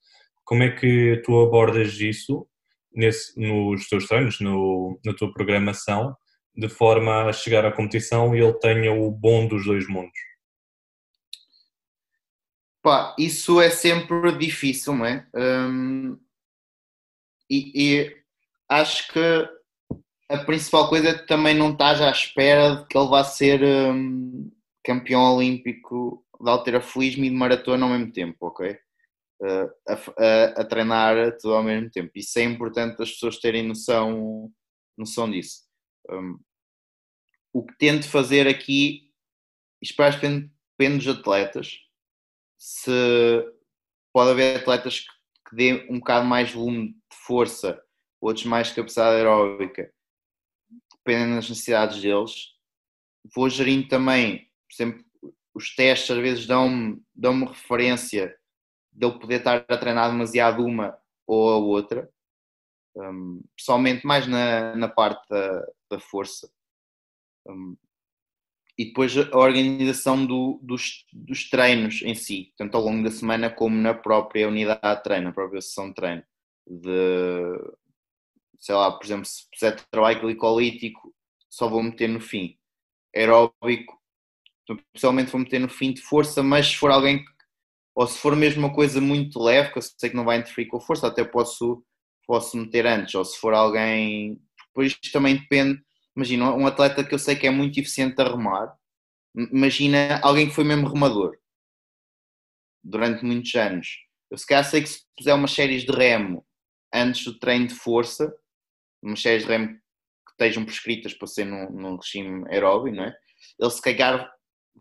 Como 0.47 0.63
é 0.63 0.71
que 0.71 1.21
tu 1.25 1.41
abordas 1.41 1.99
isso 1.99 2.47
nesse, 2.89 3.37
nos 3.37 3.89
teus 3.89 4.07
treinos, 4.07 4.39
no, 4.39 4.97
na 5.05 5.13
tua 5.13 5.29
programação, 5.33 6.15
de 6.55 6.69
forma 6.69 7.25
a 7.25 7.33
chegar 7.33 7.65
à 7.65 7.71
competição 7.71 8.33
e 8.33 8.39
ele 8.39 8.53
tenha 8.53 8.93
o 8.93 9.11
bom 9.11 9.45
dos 9.45 9.65
dois 9.65 9.85
mundos? 9.89 10.17
Pá, 12.81 13.13
isso 13.19 13.59
é 13.59 13.69
sempre 13.69 14.31
difícil, 14.37 14.95
não 14.95 15.05
é? 15.05 15.27
Hum, 15.35 16.17
e, 17.49 17.71
e 17.75 18.17
acho 18.69 19.11
que 19.11 19.49
a 20.29 20.37
principal 20.45 20.87
coisa 20.87 21.09
é 21.09 21.17
que 21.17 21.27
também 21.27 21.55
não 21.55 21.73
estás 21.73 21.99
à 21.99 22.09
espera 22.09 22.77
de 22.77 22.87
que 22.87 22.97
ele 22.97 23.09
vá 23.09 23.25
ser 23.25 23.61
um, 23.61 24.49
campeão 24.81 25.35
olímpico 25.35 26.23
de 26.39 26.49
alterofilismo 26.49 27.25
e 27.25 27.29
de 27.29 27.35
maratona 27.35 27.85
ao 27.85 27.91
mesmo 27.91 28.13
tempo, 28.13 28.47
ok? 28.47 28.79
A, 29.39 29.93
a, 29.93 30.61
a, 30.61 30.65
treinar 30.65 31.37
tudo 31.37 31.53
ao 31.53 31.63
mesmo 31.63 31.91
tempo. 31.91 32.11
Isso 32.15 32.39
é 32.39 32.43
importante 32.43 33.01
as 33.03 33.11
pessoas 33.11 33.37
terem 33.37 33.67
noção, 33.67 34.51
noção 34.97 35.29
disso. 35.29 35.61
Um, 36.09 36.39
o 37.53 37.63
que 37.63 37.77
tento 37.77 38.09
fazer 38.09 38.47
aqui 38.47 39.07
isto 39.81 39.95
parece 39.95 40.19
depende, 40.19 40.51
depende 40.77 41.05
dos 41.05 41.19
atletas. 41.19 41.77
Se 42.57 42.91
pode 44.13 44.31
haver 44.31 44.59
atletas 44.59 45.01
que, 45.01 45.49
que 45.49 45.55
dê 45.55 45.87
um 45.89 45.99
bocado 45.99 46.25
mais 46.25 46.51
volume 46.51 46.93
de 46.93 47.17
força, 47.25 47.81
outros 48.19 48.45
mais 48.45 48.71
capacidade 48.71 49.17
aeróbica, 49.17 49.93
dependendo 50.95 51.35
das 51.35 51.49
necessidades 51.49 52.01
deles. 52.01 52.55
Vou 53.35 53.49
gerindo 53.49 53.87
também, 53.87 54.49
por 54.67 54.73
exemplo, 54.73 55.05
os 55.53 55.75
testes 55.75 56.11
às 56.11 56.17
vezes 56.17 56.47
dão-me 56.47 57.01
dão 57.13 57.45
referência 57.45 58.36
de 58.97 59.05
eu 59.05 59.19
poder 59.19 59.35
estar 59.35 59.63
a 59.67 59.77
treinar 59.77 60.09
demasiado 60.09 60.65
uma 60.65 60.97
ou 61.27 61.51
a 61.51 61.57
outra, 61.57 62.09
um, 62.95 63.43
pessoalmente 63.55 64.05
mais 64.07 64.25
na, 64.25 64.75
na 64.75 64.87
parte 64.87 65.23
da, 65.29 65.67
da 65.91 65.99
força. 65.99 66.51
Um, 67.45 67.77
e 68.75 68.85
depois 68.85 69.15
a 69.15 69.37
organização 69.37 70.25
do, 70.25 70.59
dos, 70.63 71.05
dos 71.13 71.47
treinos 71.49 72.01
em 72.01 72.15
si, 72.15 72.53
tanto 72.57 72.75
ao 72.75 72.83
longo 72.83 73.03
da 73.03 73.11
semana 73.11 73.51
como 73.51 73.75
na 73.75 73.93
própria 73.93 74.47
unidade 74.47 74.97
de 74.97 75.03
treino, 75.03 75.25
na 75.25 75.33
própria 75.33 75.61
sessão 75.61 75.89
de 75.89 75.95
treino. 75.95 76.23
De, 76.65 76.91
sei 78.59 78.75
lá, 78.75 78.91
por 78.91 79.05
exemplo, 79.05 79.25
se 79.25 79.47
puser 79.51 79.79
trabalho 79.91 80.21
glicolítico, 80.21 81.13
só 81.49 81.69
vou 81.69 81.81
meter 81.83 82.09
no 82.09 82.19
fim. 82.19 82.57
Aeróbico, 83.15 83.99
pessoalmente 84.93 85.31
vou 85.31 85.41
meter 85.41 85.59
no 85.59 85.69
fim 85.69 85.93
de 85.93 86.01
força, 86.01 86.43
mas 86.43 86.67
se 86.67 86.75
for 86.75 86.91
alguém 86.91 87.23
que, 87.23 87.36
ou 87.97 88.05
se 88.05 88.19
for 88.19 88.35
mesmo 88.35 88.67
uma 88.67 88.73
coisa 88.73 89.01
muito 89.01 89.41
leve, 89.41 89.71
que 89.71 89.79
eu 89.79 89.81
sei 89.81 90.09
que 90.09 90.15
não 90.15 90.25
vai 90.25 90.37
interferir 90.37 90.67
com 90.67 90.77
a 90.77 90.81
força, 90.81 91.07
até 91.07 91.23
posso, 91.23 91.83
posso 92.27 92.55
meter 92.55 92.85
antes, 92.85 93.15
ou 93.15 93.25
se 93.25 93.39
for 93.39 93.53
alguém, 93.53 94.39
depois 94.67 94.95
também 95.11 95.37
depende 95.37 95.81
Imagina, 96.17 96.51
um 96.51 96.65
atleta 96.65 97.03
que 97.03 97.13
eu 97.13 97.19
sei 97.19 97.35
que 97.35 97.45
é 97.45 97.51
muito 97.51 97.79
eficiente 97.79 98.19
a 98.19 98.27
remar, 98.27 98.75
imagina 99.35 100.19
alguém 100.23 100.49
que 100.49 100.55
foi 100.55 100.63
mesmo 100.63 100.87
remador 100.87 101.37
durante 102.83 103.23
muitos 103.23 103.53
anos. 103.53 103.99
Eu 104.31 104.35
se 104.35 104.47
calhar 104.47 104.65
sei 104.65 104.81
que 104.81 104.89
se 104.89 105.05
puser 105.15 105.35
umas 105.35 105.51
séries 105.51 105.83
de 105.83 105.91
remo 105.91 106.43
antes 106.91 107.23
do 107.23 107.37
treino 107.37 107.67
de 107.67 107.75
força, 107.75 108.35
umas 108.99 109.21
séries 109.21 109.43
de 109.43 109.49
remo 109.49 109.67
que 109.67 110.31
estejam 110.31 110.65
prescritas 110.65 111.13
para 111.13 111.27
ser 111.27 111.45
num, 111.45 111.69
num 111.69 111.97
regime 111.97 112.47
aeróbio, 112.49 112.95
não 112.95 113.03
é? 113.03 113.15
Ele 113.59 113.69
se 113.69 113.81
calhar 113.81 114.27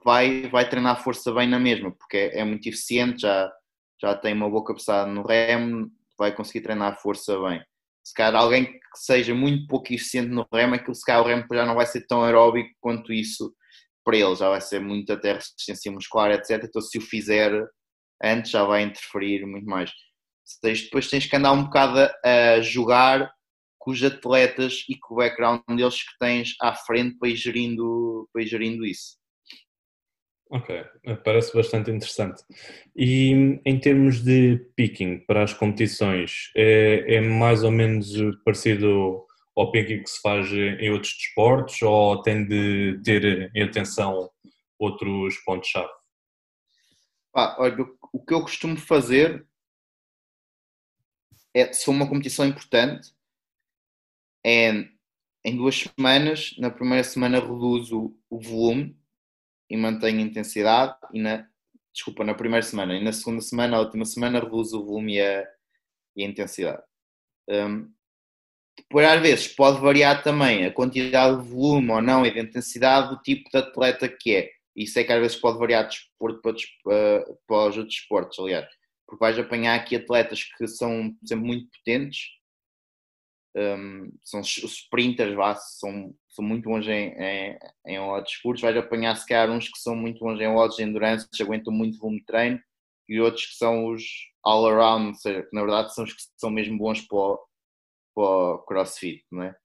vai, 0.04 0.48
vai 0.48 0.68
treinar 0.68 1.02
força 1.02 1.32
bem 1.32 1.48
na 1.48 1.58
mesma, 1.58 1.90
porque 1.90 2.16
é, 2.16 2.40
é 2.40 2.44
muito 2.44 2.66
eficiente, 2.68 3.22
já, 3.22 3.52
já 4.00 4.14
tem 4.14 4.34
uma 4.34 4.50
boa 4.50 4.64
capacidade 4.64 5.10
no 5.10 5.26
remo, 5.26 5.90
vai 6.18 6.34
conseguir 6.34 6.62
treinar 6.62 7.00
força 7.00 7.38
bem 7.40 7.62
se 8.06 8.14
calhar 8.14 8.40
alguém 8.40 8.66
que 8.66 8.78
seja 8.94 9.34
muito 9.34 9.66
pouco 9.66 9.92
eficiente 9.92 10.28
no 10.28 10.46
remo, 10.54 10.76
aquilo 10.76 10.94
se 10.94 11.04
calhar 11.04 11.22
o 11.22 11.26
remo 11.26 11.44
já 11.52 11.66
não 11.66 11.74
vai 11.74 11.86
ser 11.86 12.06
tão 12.06 12.22
aeróbico 12.22 12.70
quanto 12.80 13.12
isso 13.12 13.52
para 14.04 14.16
ele, 14.16 14.36
já 14.36 14.48
vai 14.48 14.60
ser 14.60 14.80
muito 14.80 15.12
até 15.12 15.32
resistência 15.32 15.90
muscular, 15.90 16.30
etc. 16.30 16.62
Então 16.62 16.80
se 16.80 16.98
o 16.98 17.00
fizer 17.00 17.50
antes 18.22 18.52
já 18.52 18.62
vai 18.62 18.84
interferir 18.84 19.44
muito 19.44 19.66
mais. 19.66 19.90
Depois 20.62 21.10
tens 21.10 21.26
que 21.26 21.34
andar 21.34 21.50
um 21.50 21.64
bocado 21.64 22.08
a 22.24 22.60
jogar 22.60 23.28
com 23.76 23.90
os 23.90 24.00
atletas 24.04 24.84
e 24.88 24.96
com 24.96 25.14
o 25.14 25.16
background 25.16 25.62
deles 25.66 26.00
que 26.00 26.16
tens 26.20 26.54
à 26.62 26.76
frente 26.76 27.18
para 27.18 27.28
ir 27.28 27.34
gerindo, 27.34 28.28
para 28.32 28.42
ir 28.42 28.46
gerindo 28.46 28.86
isso. 28.86 29.16
Ok, 30.48 30.84
parece 31.24 31.52
bastante 31.52 31.90
interessante. 31.90 32.42
E 32.94 33.60
em 33.64 33.80
termos 33.80 34.22
de 34.22 34.58
picking 34.76 35.18
para 35.18 35.42
as 35.42 35.52
competições, 35.52 36.52
é, 36.56 37.16
é 37.16 37.20
mais 37.20 37.64
ou 37.64 37.72
menos 37.72 38.12
parecido 38.44 39.24
ao 39.56 39.72
picking 39.72 40.04
que 40.04 40.10
se 40.10 40.20
faz 40.20 40.52
em 40.52 40.90
outros 40.90 41.14
desportos 41.14 41.82
ou 41.82 42.22
tem 42.22 42.46
de 42.46 43.00
ter 43.02 43.50
em 43.56 43.62
atenção 43.62 44.30
outros 44.78 45.36
pontos-chave? 45.38 45.90
Ah, 47.34 47.56
olha, 47.58 47.84
o 48.12 48.24
que 48.24 48.32
eu 48.32 48.42
costumo 48.42 48.76
fazer 48.76 49.46
é, 51.52 51.72
se 51.72 51.84
for 51.84 51.90
uma 51.90 52.08
competição 52.08 52.46
importante, 52.46 53.12
é 54.44 54.70
em 55.44 55.56
duas 55.56 55.76
semanas, 55.76 56.54
na 56.58 56.70
primeira 56.70 57.02
semana 57.02 57.40
reduzo 57.40 58.16
o 58.30 58.40
volume 58.40 58.96
e 59.68 59.76
mantenho 59.76 60.20
intensidade 60.20 60.96
e 61.12 61.20
na, 61.20 61.46
desculpa, 61.92 62.24
na 62.24 62.34
primeira 62.34 62.62
semana 62.62 62.94
e 62.94 63.02
na 63.02 63.12
segunda 63.12 63.40
semana, 63.40 63.76
a 63.76 63.80
última 63.80 64.04
semana, 64.04 64.40
reduzo 64.40 64.80
o 64.80 64.84
volume 64.84 65.16
e 65.16 65.20
a, 65.20 65.46
e 66.16 66.24
a 66.24 66.26
intensidade. 66.26 66.82
Um, 67.48 67.90
depois, 68.78 69.06
às 69.08 69.20
vezes, 69.20 69.48
pode 69.48 69.80
variar 69.80 70.22
também 70.22 70.66
a 70.66 70.72
quantidade 70.72 71.42
de 71.42 71.48
volume 71.48 71.90
ou 71.90 72.02
não 72.02 72.26
e 72.26 72.30
de 72.30 72.40
intensidade 72.40 73.08
do 73.08 73.22
tipo 73.22 73.48
de 73.50 73.56
atleta 73.56 74.08
que 74.08 74.34
é. 74.34 74.50
Isso 74.76 74.98
é 74.98 75.04
que 75.04 75.12
às 75.12 75.20
vezes 75.20 75.36
pode 75.36 75.58
variar 75.58 75.88
de 75.88 75.96
desporto 75.96 76.40
para, 76.42 77.24
para 77.46 77.68
os 77.68 77.76
outros 77.78 77.96
esportes, 77.96 78.38
aliás. 78.38 78.68
Porque 79.06 79.24
vais 79.24 79.38
apanhar 79.38 79.74
aqui 79.74 79.96
atletas 79.96 80.44
que 80.44 80.66
são, 80.68 81.10
por 81.10 81.24
exemplo, 81.24 81.46
muito 81.46 81.68
potentes 81.70 82.36
um, 83.56 84.12
são 84.22 84.40
os 84.40 84.56
sprinters, 84.58 85.34
vá, 85.34 85.54
são, 85.54 86.14
são 86.28 86.44
muito 86.44 86.68
bons 86.68 86.86
em, 86.86 87.14
em, 87.18 87.58
em 87.86 87.98
odds 87.98 88.36
curtos, 88.42 88.62
vais 88.62 88.76
apanhar 88.76 89.16
se 89.16 89.26
calhar 89.26 89.50
uns 89.50 89.68
que 89.68 89.78
são 89.78 89.96
muito 89.96 90.20
bons 90.20 90.38
em 90.40 90.46
odds 90.46 90.76
de 90.76 90.82
endurance, 90.82 91.26
que 91.32 91.42
aguentam 91.42 91.72
muito 91.72 91.98
volume 91.98 92.20
de 92.20 92.26
treino, 92.26 92.60
e 93.08 93.20
outros 93.20 93.46
que 93.46 93.54
são 93.54 93.86
os 93.86 94.02
all 94.44 94.66
around, 94.66 95.08
ou 95.08 95.14
seja, 95.14 95.42
que 95.42 95.54
na 95.54 95.62
verdade 95.62 95.94
são 95.94 96.04
os 96.04 96.12
que 96.12 96.22
são 96.36 96.50
mesmo 96.50 96.76
bons 96.76 97.00
para 97.00 97.16
o, 97.16 97.38
para 98.14 98.24
o 98.24 98.58
crossfit, 98.66 99.24
não 99.32 99.44
é? 99.44 99.56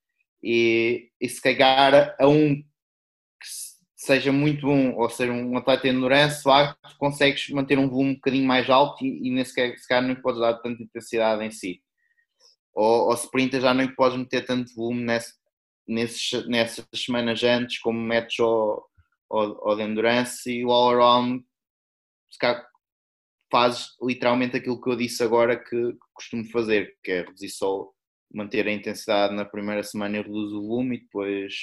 E, 0.43 1.09
e 1.19 1.29
se 1.29 1.41
calhar 1.41 2.15
a 2.19 2.27
um 2.27 2.55
que 2.55 3.47
seja 3.95 4.31
muito 4.31 4.65
bom, 4.65 4.95
ou 4.95 5.09
seja, 5.09 5.31
um 5.31 5.57
atleta 5.57 5.83
de 5.83 5.89
endurance, 5.89 6.47
lá 6.47 6.75
tu 6.75 6.97
consegues 6.97 7.49
manter 7.49 7.77
um 7.77 7.89
volume 7.89 8.11
um 8.11 8.15
bocadinho 8.15 8.47
mais 8.47 8.69
alto 8.69 9.03
e, 9.05 9.27
e 9.27 9.31
nem 9.31 9.43
sequer, 9.45 9.77
se 9.77 9.87
calhar 9.87 10.07
não 10.07 10.15
podes 10.21 10.39
dar 10.39 10.55
tanta 10.55 10.81
intensidade 10.81 11.43
em 11.43 11.51
si 11.51 11.81
ou, 12.73 13.09
ou 13.09 13.13
sprinter 13.13 13.61
já 13.61 13.73
nem 13.73 13.93
podes 13.93 14.17
meter 14.17 14.45
tanto 14.45 14.73
volume 14.73 15.03
nesse, 15.03 15.33
nesses, 15.87 16.47
nessas 16.47 16.85
semanas 16.95 17.43
antes, 17.43 17.79
como 17.79 17.99
metes 17.99 18.39
ao 18.39 19.75
de 19.75 19.83
endurance 19.83 20.51
e 20.51 20.65
o 20.65 20.71
all 20.71 20.91
around 20.91 21.43
fazes 23.51 23.89
literalmente 24.01 24.55
aquilo 24.55 24.81
que 24.81 24.89
eu 24.89 24.95
disse 24.95 25.21
agora 25.23 25.57
que, 25.57 25.69
que 25.69 25.99
costumo 26.13 26.45
fazer, 26.45 26.97
que 27.03 27.11
é 27.11 27.21
reduzir 27.21 27.49
só, 27.49 27.89
manter 28.33 28.65
a 28.67 28.71
intensidade 28.71 29.35
na 29.35 29.43
primeira 29.43 29.83
semana 29.83 30.17
e 30.17 30.21
reduz 30.21 30.53
o 30.53 30.61
volume 30.61 30.97
e 30.97 31.01
depois 31.01 31.53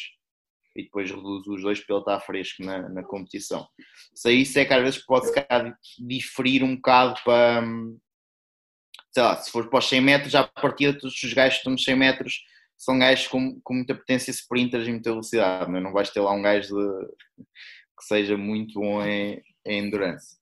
e 0.77 0.85
depois 0.85 1.11
reduz 1.11 1.47
os 1.47 1.62
dois 1.62 1.85
ele 1.88 1.99
estar 1.99 2.21
fresco 2.21 2.62
na, 2.62 2.88
na 2.88 3.03
competição. 3.03 3.66
Se 4.14 4.31
isso 4.33 4.59
é 4.61 4.64
que 4.64 4.73
às 4.73 4.83
vezes 4.83 5.05
pode 5.05 5.27
ficar 5.27 5.77
diferir 5.99 6.62
um 6.62 6.77
bocado 6.77 7.18
para, 7.25 7.66
sei 9.12 9.23
lá, 9.23 9.37
se 9.37 9.51
for 9.51 9.68
para 9.68 9.79
os 9.79 9.88
100 9.88 10.01
metros, 10.01 10.33
já 10.33 10.40
a 10.40 10.61
partir 10.61 10.92
de 10.92 11.01
todos 11.01 11.23
os 11.23 11.33
gajos 11.33 11.55
que 11.55 11.61
estão 11.61 11.73
nos 11.73 11.85
100 11.85 11.97
metros 11.97 12.35
são 12.77 12.99
gajos 12.99 13.27
com, 13.27 13.61
com 13.61 13.75
muita 13.75 13.94
potência 13.94 14.31
sprinters 14.31 14.87
e 14.87 14.92
muita 14.92 15.11
velocidade, 15.11 15.71
não, 15.71 15.79
é? 15.79 15.83
não 15.83 15.92
vais 15.92 16.11
ter 16.11 16.21
lá 16.21 16.33
um 16.33 16.42
gajo 16.42 16.77
de, 16.77 17.07
que 17.99 18.05
seja 18.05 18.37
muito 18.37 18.81
bom 18.81 19.03
em, 19.03 19.42
em 19.66 19.87
endurance. 19.87 20.38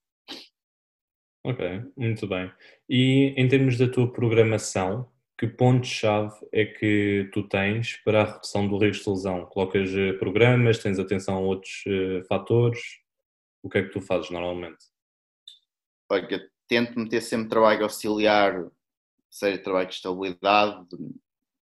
Ok, 1.45 1.83
muito 1.97 2.27
bem. 2.27 2.53
E 2.89 3.33
em 3.37 3.49
termos 3.49 3.79
da 3.79 3.89
tua 3.89 4.13
programação, 4.13 5.11
que 5.39 5.47
pontos-chave 5.47 6.35
é 6.53 6.65
que 6.65 7.31
tu 7.33 7.47
tens 7.47 7.97
para 8.05 8.23
a 8.23 8.33
redução 8.33 8.67
do 8.67 8.79
risco 8.79 9.05
de 9.05 9.11
lesão? 9.11 9.47
Colocas 9.47 9.95
eh, 9.95 10.15
programas, 10.15 10.79
tens 10.79 10.99
atenção 10.99 11.37
a 11.37 11.41
outros 11.41 11.85
uh, 11.87 12.25
fatores? 12.27 12.81
O 13.63 13.69
que 13.69 13.79
é 13.79 13.83
que 13.83 13.91
tu 13.91 14.01
fazes 14.01 14.31
normalmente? 14.31 14.79
Olha, 16.11 16.51
tento 16.69 16.99
meter 16.99 17.21
sempre 17.21 17.49
trabalho 17.49 17.85
auxiliar, 17.85 18.71
seja 19.31 19.63
trabalho 19.63 19.89
de 19.89 19.95
estabilidade, 19.95 20.87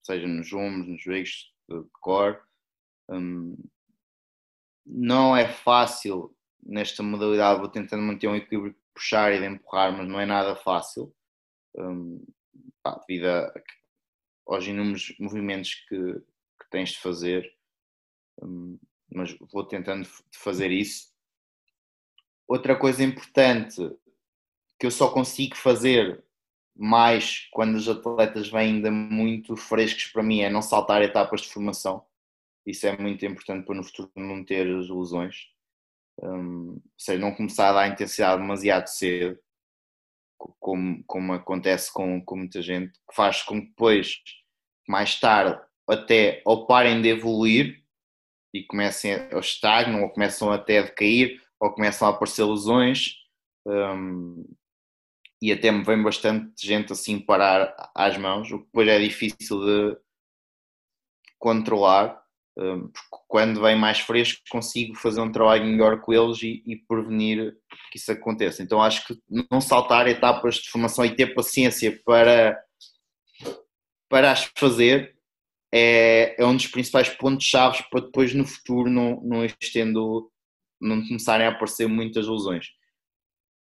seja 0.02 0.26
nos 0.26 0.52
ombros, 0.52 0.88
nos 0.88 1.02
joelhos 1.02 1.52
de 1.68 1.84
core. 2.00 2.38
Um, 3.08 3.56
não 4.86 5.36
é 5.36 5.48
fácil 5.48 6.34
nesta 6.62 7.02
modalidade, 7.02 7.60
vou 7.60 7.68
tentando 7.68 8.02
manter 8.02 8.28
um 8.28 8.36
equilíbrio 8.36 8.72
de 8.72 8.78
puxar 8.94 9.32
e 9.32 9.40
de 9.40 9.46
empurrar, 9.46 9.96
mas 9.96 10.08
não 10.08 10.20
é 10.20 10.26
nada 10.26 10.54
fácil, 10.56 11.14
um, 11.76 12.24
pá, 12.82 12.98
devido 13.06 13.26
a, 13.26 13.52
aos 14.46 14.66
inúmeros 14.66 15.14
movimentos 15.18 15.74
que, 15.88 15.96
que 16.14 16.70
tens 16.70 16.90
de 16.90 16.98
fazer, 16.98 17.52
um, 18.42 18.78
mas 19.12 19.36
vou 19.52 19.64
tentando 19.66 20.08
fazer 20.32 20.70
isso. 20.70 21.12
Outra 22.46 22.78
coisa 22.78 23.02
importante 23.02 23.80
que 24.78 24.87
eu 24.87 24.90
só 24.90 25.10
consigo 25.10 25.56
fazer 25.56 26.22
mais 26.76 27.48
quando 27.52 27.76
os 27.76 27.88
atletas 27.88 28.48
vêm 28.48 28.74
ainda 28.74 28.90
muito 28.90 29.56
frescos 29.56 30.06
para 30.06 30.22
mim 30.22 30.40
é 30.40 30.50
não 30.50 30.60
saltar 30.60 31.02
etapas 31.02 31.42
de 31.42 31.48
formação. 31.48 32.04
Isso 32.66 32.87
é 32.87 32.96
muito 32.96 33.24
importante 33.24 33.64
para 33.64 33.76
no 33.76 33.84
futuro 33.84 34.10
não 34.16 34.44
ter 34.44 34.66
as. 34.66 34.90
Um, 36.22 36.70
ou 36.74 36.82
seja, 36.96 37.18
não 37.18 37.34
começar 37.34 37.70
a 37.70 37.72
dar 37.72 37.88
intensidade 37.88 38.40
demasiado 38.40 38.87
cedo, 38.87 39.38
como, 40.58 41.02
como 41.06 41.32
acontece 41.32 41.92
com, 41.92 42.24
com 42.24 42.37
muita 42.37 42.62
gente, 42.62 42.92
que 42.92 43.14
faz 43.14 43.42
com 43.42 43.60
que 43.60 43.68
depois, 43.68 44.22
mais 44.88 45.18
tarde, 45.18 45.60
até 45.88 46.42
ou 46.44 46.66
parem 46.66 47.02
de 47.02 47.08
evoluir 47.08 47.82
e 48.52 48.62
comecem 48.64 49.14
a 49.14 49.38
estagnam 49.38 50.02
ou 50.02 50.10
começam 50.10 50.50
até 50.50 50.78
a 50.78 50.82
decair 50.82 51.42
ou 51.60 51.72
começam 51.72 52.08
a 52.08 52.10
aparecer 52.12 52.44
lesões. 52.44 53.16
Um, 53.66 54.44
e 55.44 55.52
até 55.52 55.70
me 55.70 55.85
vem 55.85 56.02
bastante 56.02 56.54
gente 56.66 56.90
assim 56.90 57.20
parar 57.20 57.76
às 57.94 58.16
mãos, 58.16 58.50
o 58.50 58.61
que 58.61 58.64
depois 58.64 58.88
é 58.88 58.98
difícil 58.98 59.61
de 59.61 59.98
controlar, 61.38 62.18
um, 62.57 62.88
porque 62.88 63.24
quando 63.28 63.61
vem 63.61 63.76
mais 63.76 64.00
fresco 64.00 64.40
consigo 64.48 64.94
fazer 64.94 65.20
um 65.20 65.30
trabalho 65.30 65.66
melhor 65.66 66.00
com 66.00 66.14
eles 66.14 66.42
e, 66.42 66.62
e, 66.66 66.76
prevenir 66.88 67.54
que 67.92 67.98
isso 67.98 68.11
aconteça. 68.11 68.62
Então 68.62 68.83
acho 68.83 69.07
que 69.07 69.20
não 69.50 69.61
saltar 69.61 70.09
etapas 70.09 70.54
de 70.54 70.70
formação 70.70 71.04
e 71.04 71.14
ter 71.14 71.35
paciência 71.35 72.00
para, 72.07 72.59
para 74.09 74.33
as 74.33 74.50
fazer 74.57 75.14
é, 75.70 76.40
é 76.42 76.46
um 76.46 76.57
dos 76.57 76.68
principais 76.68 77.11
pontos-chave 77.11 77.85
para 77.90 78.00
depois 78.00 78.33
no 78.33 78.46
futuro 78.46 78.88
não, 78.88 79.20
não 79.20 79.44
estendo, 79.44 80.33
não 80.80 81.07
começarem 81.07 81.46
a 81.46 81.50
aparecer 81.50 81.87
muitas 81.87 82.26
lesões. 82.26 82.68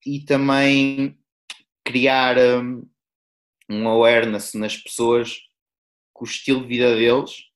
E 0.05 0.23
também 0.23 1.19
criar 1.85 2.37
um, 2.37 2.89
um 3.69 3.87
awareness 3.87 4.53
nas 4.53 4.75
pessoas 4.75 5.33
que 5.33 6.21
o 6.21 6.25
estilo 6.25 6.61
de 6.61 6.67
vida 6.67 6.95
deles 6.95 7.51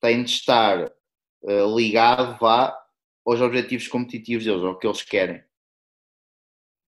tem 0.00 0.24
de 0.24 0.30
estar 0.30 0.90
uh, 1.42 1.76
ligado 1.76 2.38
vá, 2.38 2.76
aos 3.24 3.40
objetivos 3.40 3.88
competitivos 3.88 4.44
deles, 4.44 4.62
ao 4.62 4.78
que 4.78 4.86
eles 4.86 5.02
querem. 5.02 5.44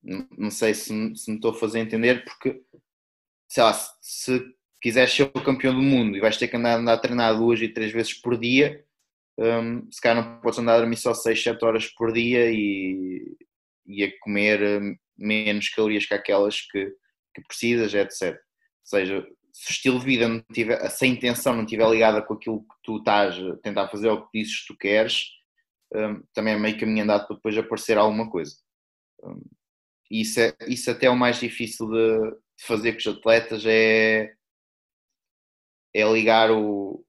Não, 0.01 0.27
não 0.37 0.51
sei 0.51 0.73
se, 0.73 1.15
se 1.15 1.31
me 1.31 1.37
estou 1.37 1.51
a 1.51 1.53
fazer 1.53 1.79
entender, 1.79 2.25
porque 2.25 2.61
sei 3.47 3.63
lá, 3.63 3.73
se, 3.73 3.93
se 4.01 4.55
quiseres 4.81 5.13
ser 5.13 5.23
o 5.23 5.43
campeão 5.43 5.73
do 5.73 5.81
mundo 5.81 6.17
e 6.17 6.19
vais 6.19 6.37
ter 6.37 6.47
que 6.47 6.57
andar, 6.57 6.77
andar 6.77 6.93
a 6.93 6.97
treinar 6.97 7.37
duas 7.37 7.61
e 7.61 7.69
três 7.69 7.91
vezes 7.91 8.13
por 8.13 8.37
dia, 8.37 8.83
um, 9.37 9.89
se 9.91 10.01
calhar 10.01 10.23
não 10.23 10.41
podes 10.41 10.59
andar 10.59 10.75
a 10.75 10.79
dormir 10.79 10.97
só 10.97 11.13
6, 11.13 11.41
7 11.41 11.63
horas 11.63 11.87
por 11.87 12.11
dia 12.11 12.51
e, 12.51 13.37
e 13.85 14.03
a 14.03 14.19
comer 14.19 14.81
hum, 14.81 14.97
menos 15.17 15.69
calorias 15.69 16.05
que 16.05 16.13
aquelas 16.13 16.61
que, 16.61 16.85
que 17.33 17.41
precisas, 17.47 17.93
etc. 17.93 18.35
Ou 18.35 18.39
seja, 18.83 19.27
se 19.53 19.69
o 19.69 19.71
estilo 19.71 19.99
de 19.99 20.05
vida 20.05 20.27
não 20.27 20.41
tiver, 20.51 20.81
a 20.81 21.05
intenção 21.05 21.55
não 21.55 21.63
estiver 21.63 21.87
ligada 21.89 22.21
com 22.21 22.33
aquilo 22.33 22.61
que 22.61 22.75
tu 22.83 22.97
estás 22.97 23.37
a 23.37 23.57
tentar 23.57 23.87
fazer 23.89 24.09
ou 24.09 24.25
que 24.25 24.39
dizes 24.39 24.61
que 24.61 24.73
tu 24.73 24.77
queres, 24.77 25.27
um, 25.93 26.23
também 26.33 26.55
é 26.55 26.57
meio 26.57 26.79
caminho 26.79 27.03
andado 27.03 27.27
para 27.27 27.35
depois 27.35 27.57
aparecer 27.57 27.97
alguma 27.97 28.29
coisa. 28.29 28.55
Um, 29.23 29.41
isso, 30.09 30.39
é, 30.39 30.55
isso 30.67 30.89
até 30.89 31.05
é 31.05 31.09
o 31.09 31.15
mais 31.15 31.39
difícil 31.39 31.87
de, 31.89 32.31
de 32.31 32.65
fazer 32.65 32.93
com 32.93 32.97
os 32.97 33.07
atletas, 33.07 33.63
é, 33.65 34.33
é 35.93 36.11
ligar 36.11 36.51
o, 36.51 37.05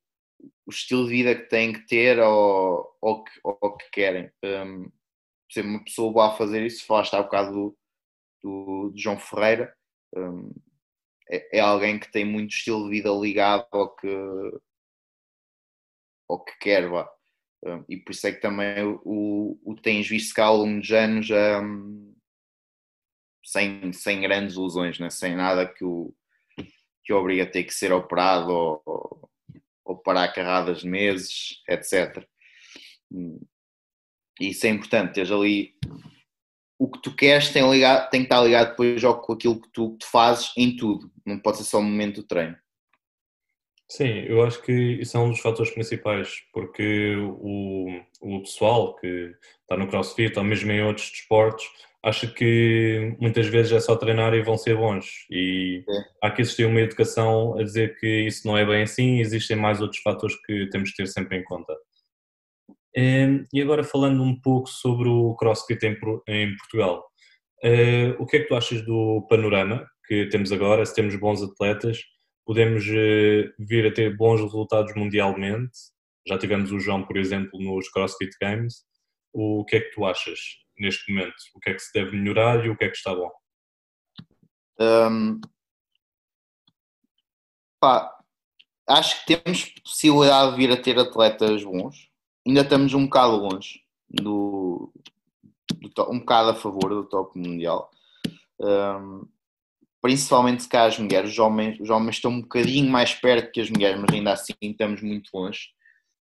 o 0.67 0.71
estilo 0.71 1.05
de 1.05 1.11
vida 1.11 1.35
que 1.35 1.49
têm 1.49 1.73
que 1.73 1.87
ter 1.87 2.21
ao, 2.21 2.97
ao, 3.03 3.25
que, 3.25 3.40
ao 3.43 3.77
que 3.77 3.90
querem. 3.90 4.31
Um, 4.45 4.90
ser 5.51 5.64
uma 5.64 5.85
pessoa 5.85 6.12
boa 6.12 6.29
a 6.29 6.37
fazer 6.37 6.64
isso, 6.64 6.85
falaste 6.85 7.14
há 7.14 7.23
bocado 7.23 7.53
do, 7.53 7.79
do, 8.44 8.90
do 8.90 8.98
João 8.98 9.18
Ferreira, 9.18 9.74
um, 10.14 10.52
é, 11.30 11.59
é, 11.59 11.61
alguém 11.61 11.98
que 11.98 12.12
tem 12.12 12.24
muito 12.24 12.50
estilo 12.50 12.85
de 12.85 12.90
vida 12.90 13.11
ligado 13.11 13.66
ao 13.72 13.96
que, 13.96 14.09
ao 16.28 16.44
que 16.44 16.59
quer, 16.61 16.88
vá. 16.88 17.11
Um, 17.64 17.83
e 17.88 17.96
por 17.96 18.12
isso 18.12 18.26
é 18.26 18.33
que 18.33 18.42
também 18.42 18.85
o, 18.85 19.59
o 19.64 19.74
tens 19.74 20.07
visto 20.07 20.35
cá 20.35 20.44
ao 20.44 20.59
longo 20.59 20.78
dos 20.78 20.92
anos 20.92 21.28
um, 21.30 22.14
sem, 23.42 23.90
sem 23.94 24.20
grandes 24.20 24.57
ilusões, 24.57 24.98
né? 24.98 25.09
sem 25.09 25.35
nada 25.35 25.66
que 25.66 25.83
o, 25.83 26.14
que 27.02 27.12
o 27.12 27.16
obriga 27.16 27.44
a 27.44 27.50
ter 27.50 27.64
que 27.64 27.72
ser 27.72 27.90
operado 27.90 28.50
ou, 28.52 28.83
ou, 28.85 29.30
ou 29.87 29.96
parar 29.96 30.28
carradas 30.28 30.80
de 30.80 30.88
meses, 30.88 31.62
etc. 31.66 32.22
E 34.40 34.50
isso 34.50 34.66
é 34.66 34.70
importante, 34.70 35.14
teres 35.14 35.30
ali 35.30 35.74
o 36.85 36.90
que 36.90 37.01
tu 37.01 37.14
queres 37.14 37.49
tem, 37.51 37.68
ligado, 37.70 38.11
tem 38.11 38.20
que 38.20 38.27
estar 38.27 38.42
ligado 38.42 38.70
depois 38.70 39.03
ao, 39.03 39.20
com 39.20 39.33
aquilo 39.33 39.61
que 39.61 39.68
tu, 39.73 39.97
tu 39.99 40.07
fazes 40.07 40.53
em 40.57 40.77
tudo, 40.77 41.11
não 41.25 41.38
pode 41.38 41.59
ser 41.59 41.64
só 41.64 41.79
o 41.79 41.83
momento 41.83 42.16
do 42.16 42.27
treino. 42.27 42.57
Sim, 43.90 44.25
eu 44.27 44.42
acho 44.42 44.62
que 44.62 44.73
isso 44.73 45.16
é 45.16 45.20
um 45.20 45.31
dos 45.31 45.40
fatores 45.40 45.73
principais, 45.73 46.42
porque 46.53 47.14
o, 47.16 47.87
o 48.20 48.40
pessoal 48.40 48.97
que 48.97 49.35
está 49.62 49.77
no 49.77 49.88
crossfit 49.88 50.38
ou 50.38 50.44
mesmo 50.44 50.73
em 50.73 50.83
outros 50.83 51.11
desportos 51.11 51.64
acha 52.03 52.27
que 52.27 53.16
muitas 53.18 53.47
vezes 53.47 53.73
é 53.73 53.81
só 53.81 53.97
treinar 53.97 54.35
e 54.35 54.42
vão 54.42 54.59
ser 54.59 54.77
bons. 54.77 55.07
E 55.31 55.85
é. 55.88 56.27
há 56.27 56.31
que 56.31 56.42
existir 56.42 56.66
uma 56.66 56.81
educação 56.81 57.59
a 57.59 57.62
dizer 57.62 57.99
que 57.99 58.27
isso 58.27 58.47
não 58.47 58.59
é 58.59 58.64
bem 58.64 58.83
assim, 58.83 59.20
existem 59.20 59.57
mais 59.57 59.81
outros 59.81 60.03
fatores 60.03 60.37
que 60.44 60.68
temos 60.70 60.90
de 60.90 60.97
ter 60.97 61.07
sempre 61.07 61.38
em 61.38 61.44
conta. 61.44 61.75
Ehm, 62.96 63.44
e 63.52 63.61
agora 63.61 63.83
falando 63.83 64.22
um 64.22 64.40
pouco 64.40 64.68
sobre 64.68 65.09
o 65.09 65.35
CrossFit 65.35 65.85
em 66.28 66.57
Portugal, 66.57 67.04
eh, 67.62 68.14
o 68.18 68.26
que 68.26 68.37
é 68.37 68.40
que 68.40 68.48
tu 68.48 68.54
achas 68.54 68.85
do 68.85 69.26
panorama 69.28 69.88
que 70.07 70.26
temos 70.26 70.52
agora? 70.52 70.87
Se 70.87 70.94
temos 70.94 71.16
bons 71.16 71.42
atletas, 71.42 71.98
podemos 72.44 72.85
eh, 72.88 73.52
vir 73.59 73.87
a 73.87 73.92
ter 73.92 74.16
bons 74.16 74.40
resultados 74.40 74.94
mundialmente? 74.94 75.72
Já 76.26 76.38
tivemos 76.38 76.70
o 76.72 76.78
João, 76.78 77.04
por 77.04 77.16
exemplo, 77.16 77.61
nos 77.61 77.88
CrossFit 77.88 78.37
Games. 78.40 78.85
O 79.33 79.64
que 79.64 79.76
é 79.76 79.80
que 79.80 79.90
tu 79.90 80.07
achas 80.07 80.38
neste 80.78 81.12
momento? 81.12 81.35
O 81.54 81.61
que 81.61 81.70
é 81.70 81.74
que 81.74 81.80
se 81.80 81.92
deve 81.92 82.16
melhorar 82.16 82.64
e 82.64 82.70
o 82.70 82.76
que 82.76 82.85
é 82.85 82.88
que 82.88 82.96
está 82.96 83.14
bom? 83.14 83.30
Um, 84.78 85.40
pá, 87.80 88.16
acho 88.88 89.24
que 89.24 89.37
temos 89.37 89.64
possibilidade 89.85 90.52
de 90.52 90.57
vir 90.57 90.72
a 90.72 90.80
ter 90.80 90.98
atletas 90.98 91.64
bons 91.64 92.13
ainda 92.46 92.61
estamos 92.61 92.94
um 92.94 93.04
bocado 93.04 93.37
longe 93.37 93.83
do, 94.09 94.92
do 95.94 96.11
um 96.11 96.18
bocado 96.18 96.50
a 96.50 96.54
favor 96.54 96.90
do 96.90 97.04
top 97.04 97.38
mundial. 97.38 97.90
Um, 98.61 99.26
principalmente 100.00 100.62
se 100.62 100.68
cá 100.68 100.85
as 100.85 100.98
mulheres, 100.98 101.30
os 101.30 101.38
homens, 101.38 101.80
os 101.80 101.88
homens 101.90 102.16
estão 102.16 102.30
um 102.30 102.42
bocadinho 102.42 102.90
mais 102.90 103.14
perto 103.14 103.50
que 103.50 103.61
as 103.61 103.70
mulheres, 103.70 103.98
mas 103.98 104.14
ainda 104.14 104.33
assim 104.33 104.52
estamos 104.61 105.00
muito 105.02 105.30
longe. 105.33 105.70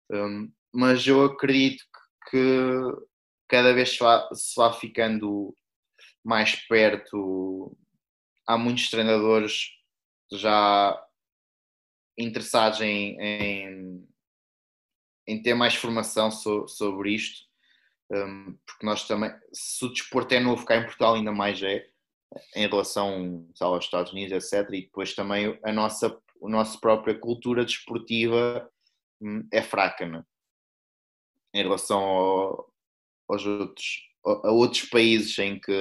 Um, 0.09 0.49
mas 0.73 1.05
eu 1.05 1.25
acredito 1.25 1.83
que, 2.29 2.37
cada 3.47 3.73
vez 3.73 3.91
se 3.91 3.99
vai, 3.99 4.23
se 4.33 4.55
vai 4.55 4.73
ficando 4.73 5.53
mais 6.23 6.55
perto. 6.67 7.75
Há 8.45 8.57
muitos 8.57 8.89
treinadores 8.89 9.71
já 10.31 11.01
interessados 12.17 12.81
em, 12.81 13.17
em 13.19 14.07
em 15.27 15.41
ter 15.41 15.53
mais 15.53 15.75
formação 15.75 16.31
so, 16.31 16.67
sobre 16.67 17.13
isto, 17.13 17.45
um, 18.11 18.57
porque 18.65 18.85
nós 18.85 19.05
também, 19.05 19.31
se 19.51 19.85
o 19.85 19.89
desporto 19.89 20.33
é 20.33 20.39
novo 20.39 20.65
cá 20.65 20.77
em 20.77 20.83
Portugal, 20.83 21.15
ainda 21.15 21.31
mais 21.31 21.61
é, 21.61 21.87
em 22.55 22.67
relação 22.67 23.45
aos 23.59 23.85
Estados 23.85 24.13
Unidos, 24.13 24.53
etc. 24.53 24.69
E 24.73 24.81
depois 24.81 25.13
também 25.13 25.59
a 25.63 25.73
nossa, 25.73 26.07
a 26.07 26.49
nossa 26.49 26.79
própria 26.79 27.17
cultura 27.17 27.65
desportiva 27.65 28.69
hum, 29.21 29.45
é 29.51 29.61
fraca, 29.61 30.05
né? 30.05 30.23
em 31.53 31.63
relação 31.63 31.99
ao, 31.99 32.73
aos 33.27 33.45
outros, 33.45 34.09
a 34.23 34.51
outros 34.51 34.83
países 34.83 35.37
em 35.39 35.59
que, 35.59 35.71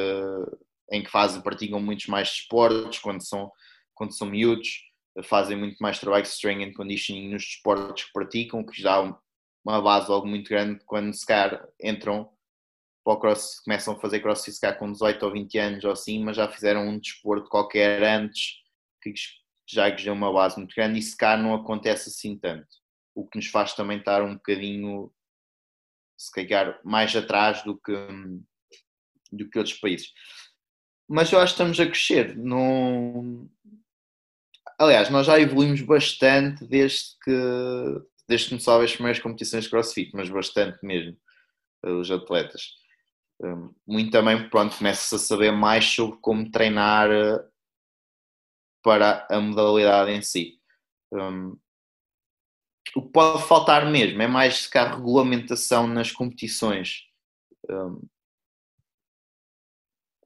em 0.90 1.02
que 1.02 1.10
fazem, 1.10 1.42
praticam 1.42 1.80
muitos 1.80 2.06
mais 2.06 2.28
esportes 2.28 2.98
quando 3.00 3.22
são, 3.22 3.50
quando 3.94 4.16
são 4.16 4.28
miúdos, 4.28 4.84
fazem 5.24 5.56
muito 5.56 5.76
mais 5.78 5.98
trabalho 5.98 6.22
de 6.22 6.28
strength 6.28 6.68
and 6.68 6.72
conditioning 6.72 7.28
nos 7.28 7.42
esportes 7.42 8.04
que 8.04 8.12
praticam, 8.12 8.64
que 8.64 8.80
já 8.80 9.16
uma 9.66 9.82
base 9.82 10.08
logo 10.08 10.26
muito 10.26 10.48
grande 10.48 10.78
quando 10.84 11.12
se 11.12 11.26
calhar 11.26 11.68
entram 11.82 12.30
para 13.04 13.14
o 13.14 13.20
cross, 13.20 13.60
começam 13.60 13.94
a 13.94 13.98
fazer 13.98 14.20
crossfit 14.20 14.52
se 14.52 14.60
calhar 14.60 14.78
com 14.78 14.92
18 14.92 15.22
ou 15.24 15.32
20 15.32 15.58
anos 15.58 15.84
ou 15.84 15.90
assim, 15.90 16.22
mas 16.22 16.36
já 16.36 16.48
fizeram 16.48 16.88
um 16.88 16.98
desporto 16.98 17.48
qualquer 17.48 18.02
antes 18.04 18.62
que 19.02 19.12
já 19.68 19.88
lhes 19.88 20.04
deu 20.04 20.12
uma 20.12 20.32
base 20.32 20.56
muito 20.56 20.74
grande 20.74 21.00
e 21.00 21.02
se 21.02 21.16
calhar 21.16 21.42
não 21.42 21.54
acontece 21.54 22.08
assim 22.08 22.38
tanto. 22.38 22.66
O 23.14 23.26
que 23.26 23.38
nos 23.38 23.48
faz 23.48 23.74
também 23.74 23.98
estar 23.98 24.22
um 24.22 24.34
bocadinho 24.34 25.12
se 26.16 26.30
calhar 26.30 26.80
mais 26.84 27.14
atrás 27.14 27.62
do 27.64 27.76
que, 27.76 27.92
do 29.32 29.48
que 29.50 29.58
outros 29.58 29.78
países. 29.78 30.12
Mas 31.08 31.30
eu 31.32 31.40
acho 31.40 31.54
que 31.54 31.62
estamos 31.62 31.80
a 31.80 31.86
crescer. 31.86 32.36
Não... 32.36 33.48
Aliás, 34.78 35.10
nós 35.10 35.26
já 35.26 35.40
evoluímos 35.40 35.80
bastante 35.82 36.64
desde 36.66 37.16
que 37.24 37.32
desde 38.28 38.46
que 38.46 38.50
começava 38.50 38.84
as 38.84 38.92
primeiras 38.92 39.20
competições 39.20 39.64
de 39.64 39.70
crossfit, 39.70 40.10
mas 40.14 40.28
bastante 40.28 40.78
mesmo, 40.84 41.16
os 41.84 42.10
atletas. 42.10 42.74
Hum, 43.40 43.74
muito 43.86 44.10
também, 44.10 44.48
pronto, 44.48 44.76
começa-se 44.76 45.14
a 45.14 45.18
saber 45.18 45.52
mais 45.52 45.84
sobre 45.84 46.18
como 46.20 46.50
treinar 46.50 47.10
eh, 47.10 47.44
para 48.82 49.26
a 49.30 49.40
modalidade 49.40 50.10
em 50.10 50.22
si. 50.22 50.58
Um, 51.12 51.58
o 52.94 53.02
que 53.02 53.12
pode 53.12 53.46
faltar 53.46 53.90
mesmo 53.90 54.22
é 54.22 54.26
mais 54.26 54.62
se 54.62 54.70
cá 54.70 54.94
regulamentação 54.94 55.86
nas 55.86 56.10
competições. 56.10 57.04
Um, 57.68 58.00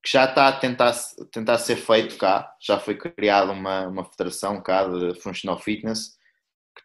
que 0.02 0.10
já 0.10 0.24
está 0.24 0.48
a 0.48 0.52
tentar, 0.58 0.94
tentar 1.30 1.58
ser 1.58 1.76
feito 1.76 2.16
cá, 2.16 2.56
já 2.60 2.78
foi 2.78 2.96
criada 2.96 3.52
uma, 3.52 3.86
uma 3.86 4.04
federação 4.04 4.62
cá 4.62 4.84
de 4.84 5.20
Functional 5.20 5.58
Fitness, 5.58 6.18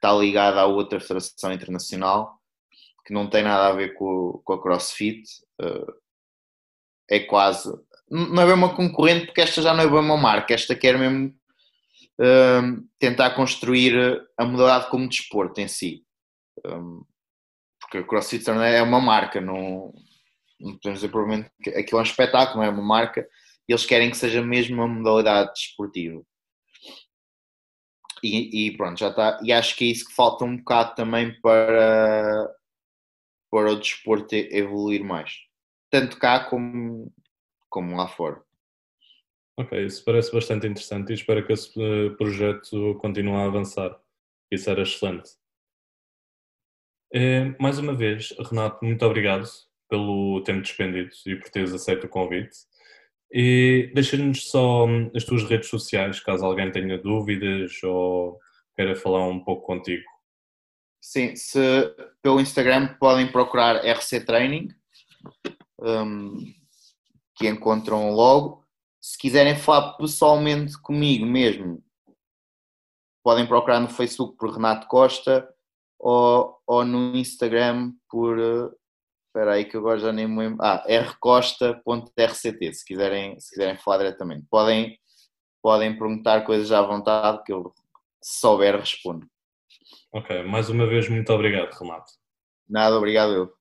está 0.05 0.13
ligada 0.13 0.61
à 0.61 0.65
outra 0.65 0.99
federação 0.99 1.51
internacional, 1.51 2.39
que 3.05 3.13
não 3.13 3.27
tem 3.27 3.43
nada 3.43 3.67
a 3.67 3.73
ver 3.73 3.95
com, 3.95 4.39
com 4.43 4.53
a 4.53 4.61
CrossFit. 4.61 5.23
Uh, 5.59 5.93
é 7.09 7.19
quase. 7.21 7.71
Não 8.09 8.41
é 8.41 8.45
bem 8.45 8.53
uma 8.53 8.75
concorrente, 8.75 9.25
porque 9.25 9.41
esta 9.41 9.61
já 9.61 9.73
não 9.73 9.83
é 9.83 9.87
bem 9.87 9.99
uma 9.99 10.17
marca, 10.17 10.53
esta 10.53 10.75
quer 10.75 10.97
mesmo 10.97 11.35
uh, 12.19 12.87
tentar 12.99 13.31
construir 13.31 14.23
a 14.37 14.45
modalidade 14.45 14.89
como 14.91 15.09
desporto 15.09 15.59
em 15.59 15.67
si. 15.67 16.03
Um, 16.63 17.03
porque 17.79 17.97
a 17.97 18.03
CrossFit 18.03 18.47
é 18.49 18.81
uma 18.81 19.01
marca, 19.01 19.41
não, 19.41 19.93
não 20.59 20.73
podemos 20.77 20.99
dizer 20.99 21.09
provavelmente 21.09 21.51
que 21.61 21.69
aquilo 21.71 21.99
é 21.99 22.01
um 22.01 22.05
espetáculo, 22.05 22.57
não 22.57 22.63
é 22.63 22.69
uma 22.69 22.83
marca, 22.83 23.27
e 23.67 23.71
eles 23.71 23.85
querem 23.85 24.09
que 24.09 24.17
seja 24.17 24.41
mesmo 24.41 24.75
uma 24.75 24.87
modalidade 24.87 25.51
desportiva. 25.53 26.23
E, 28.25 28.67
e, 28.67 28.77
pronto, 28.77 28.99
já 28.99 29.09
está. 29.09 29.39
E 29.43 29.51
acho 29.51 29.75
que 29.75 29.85
é 29.85 29.87
isso 29.87 30.07
que 30.07 30.15
falta 30.15 30.43
um 30.43 30.57
bocado 30.57 30.95
também 30.95 31.39
para, 31.41 32.51
para 33.51 33.71
o 33.71 33.75
desporto 33.75 34.33
evoluir 34.33 35.03
mais. 35.03 35.33
Tanto 35.91 36.17
cá 36.17 36.45
como, 36.49 37.13
como 37.69 37.95
lá 37.95 38.07
fora. 38.07 38.41
Ok, 39.57 39.85
isso 39.85 40.03
parece 40.03 40.31
bastante 40.33 40.67
interessante 40.67 41.11
e 41.11 41.13
espero 41.13 41.45
que 41.45 41.53
esse 41.53 41.71
eh, 41.79 42.09
projeto 42.17 42.95
continue 42.95 43.35
a 43.35 43.45
avançar. 43.45 43.97
Isso 44.51 44.69
era 44.69 44.81
excelente. 44.81 45.29
É, 47.13 47.55
mais 47.59 47.79
uma 47.79 47.95
vez, 47.95 48.33
Renato, 48.49 48.83
muito 48.83 49.05
obrigado 49.05 49.47
pelo 49.87 50.41
tempo 50.43 50.61
despendido 50.61 51.11
e 51.25 51.35
por 51.35 51.49
teres 51.49 51.73
aceito 51.73 52.05
o 52.05 52.09
convite. 52.09 52.57
E 53.31 53.91
deixa-nos 53.93 54.49
só 54.49 54.85
hum, 54.85 55.11
as 55.15 55.23
tuas 55.23 55.43
redes 55.43 55.69
sociais, 55.69 56.19
caso 56.19 56.45
alguém 56.45 56.71
tenha 56.71 56.97
dúvidas 56.97 57.71
ou 57.83 58.39
queira 58.75 58.95
falar 58.95 59.27
um 59.27 59.43
pouco 59.43 59.65
contigo. 59.65 60.03
Sim, 61.01 61.35
se 61.35 61.59
pelo 62.21 62.39
Instagram 62.39 62.95
podem 62.99 63.31
procurar 63.31 63.85
RC 63.85 64.25
Training, 64.25 64.69
um, 65.79 66.37
que 67.35 67.47
encontram 67.47 68.11
logo. 68.11 68.63
Se 69.01 69.17
quiserem 69.17 69.55
falar 69.55 69.93
pessoalmente 69.93 70.79
comigo 70.81 71.25
mesmo, 71.25 71.83
podem 73.23 73.45
procurar 73.45 73.79
no 73.79 73.89
Facebook 73.89 74.37
por 74.37 74.51
Renato 74.51 74.87
Costa 74.87 75.47
ou, 75.99 76.59
ou 76.65 76.85
no 76.85 77.15
Instagram 77.15 77.93
por 78.09 78.37
Espera 79.35 79.55
aí 79.55 79.65
que 79.65 79.75
agora 79.75 79.99
já 79.99 80.13
nem 80.13 80.29
me 80.29 80.37
lembro. 80.37 80.63
Ah, 80.63 80.81
rcosta.rct, 80.87 82.73
se 82.73 82.85
quiserem, 82.85 83.37
se 83.37 83.49
quiserem 83.49 83.77
falar 83.77 83.97
diretamente. 83.97 84.47
Podem, 84.49 84.97
podem 85.61 85.91
perguntar 85.97 86.45
coisas 86.45 86.71
à 86.71 86.81
vontade 86.81 87.43
que 87.43 87.51
eu, 87.51 87.73
se 88.23 88.39
souber, 88.39 88.79
respondo. 88.79 89.27
Ok, 90.13 90.41
mais 90.43 90.69
uma 90.69 90.87
vez, 90.87 91.09
muito 91.09 91.33
obrigado, 91.33 91.69
Renato. 91.73 92.13
Nada, 92.69 92.95
obrigado 92.95 93.33
eu. 93.33 93.53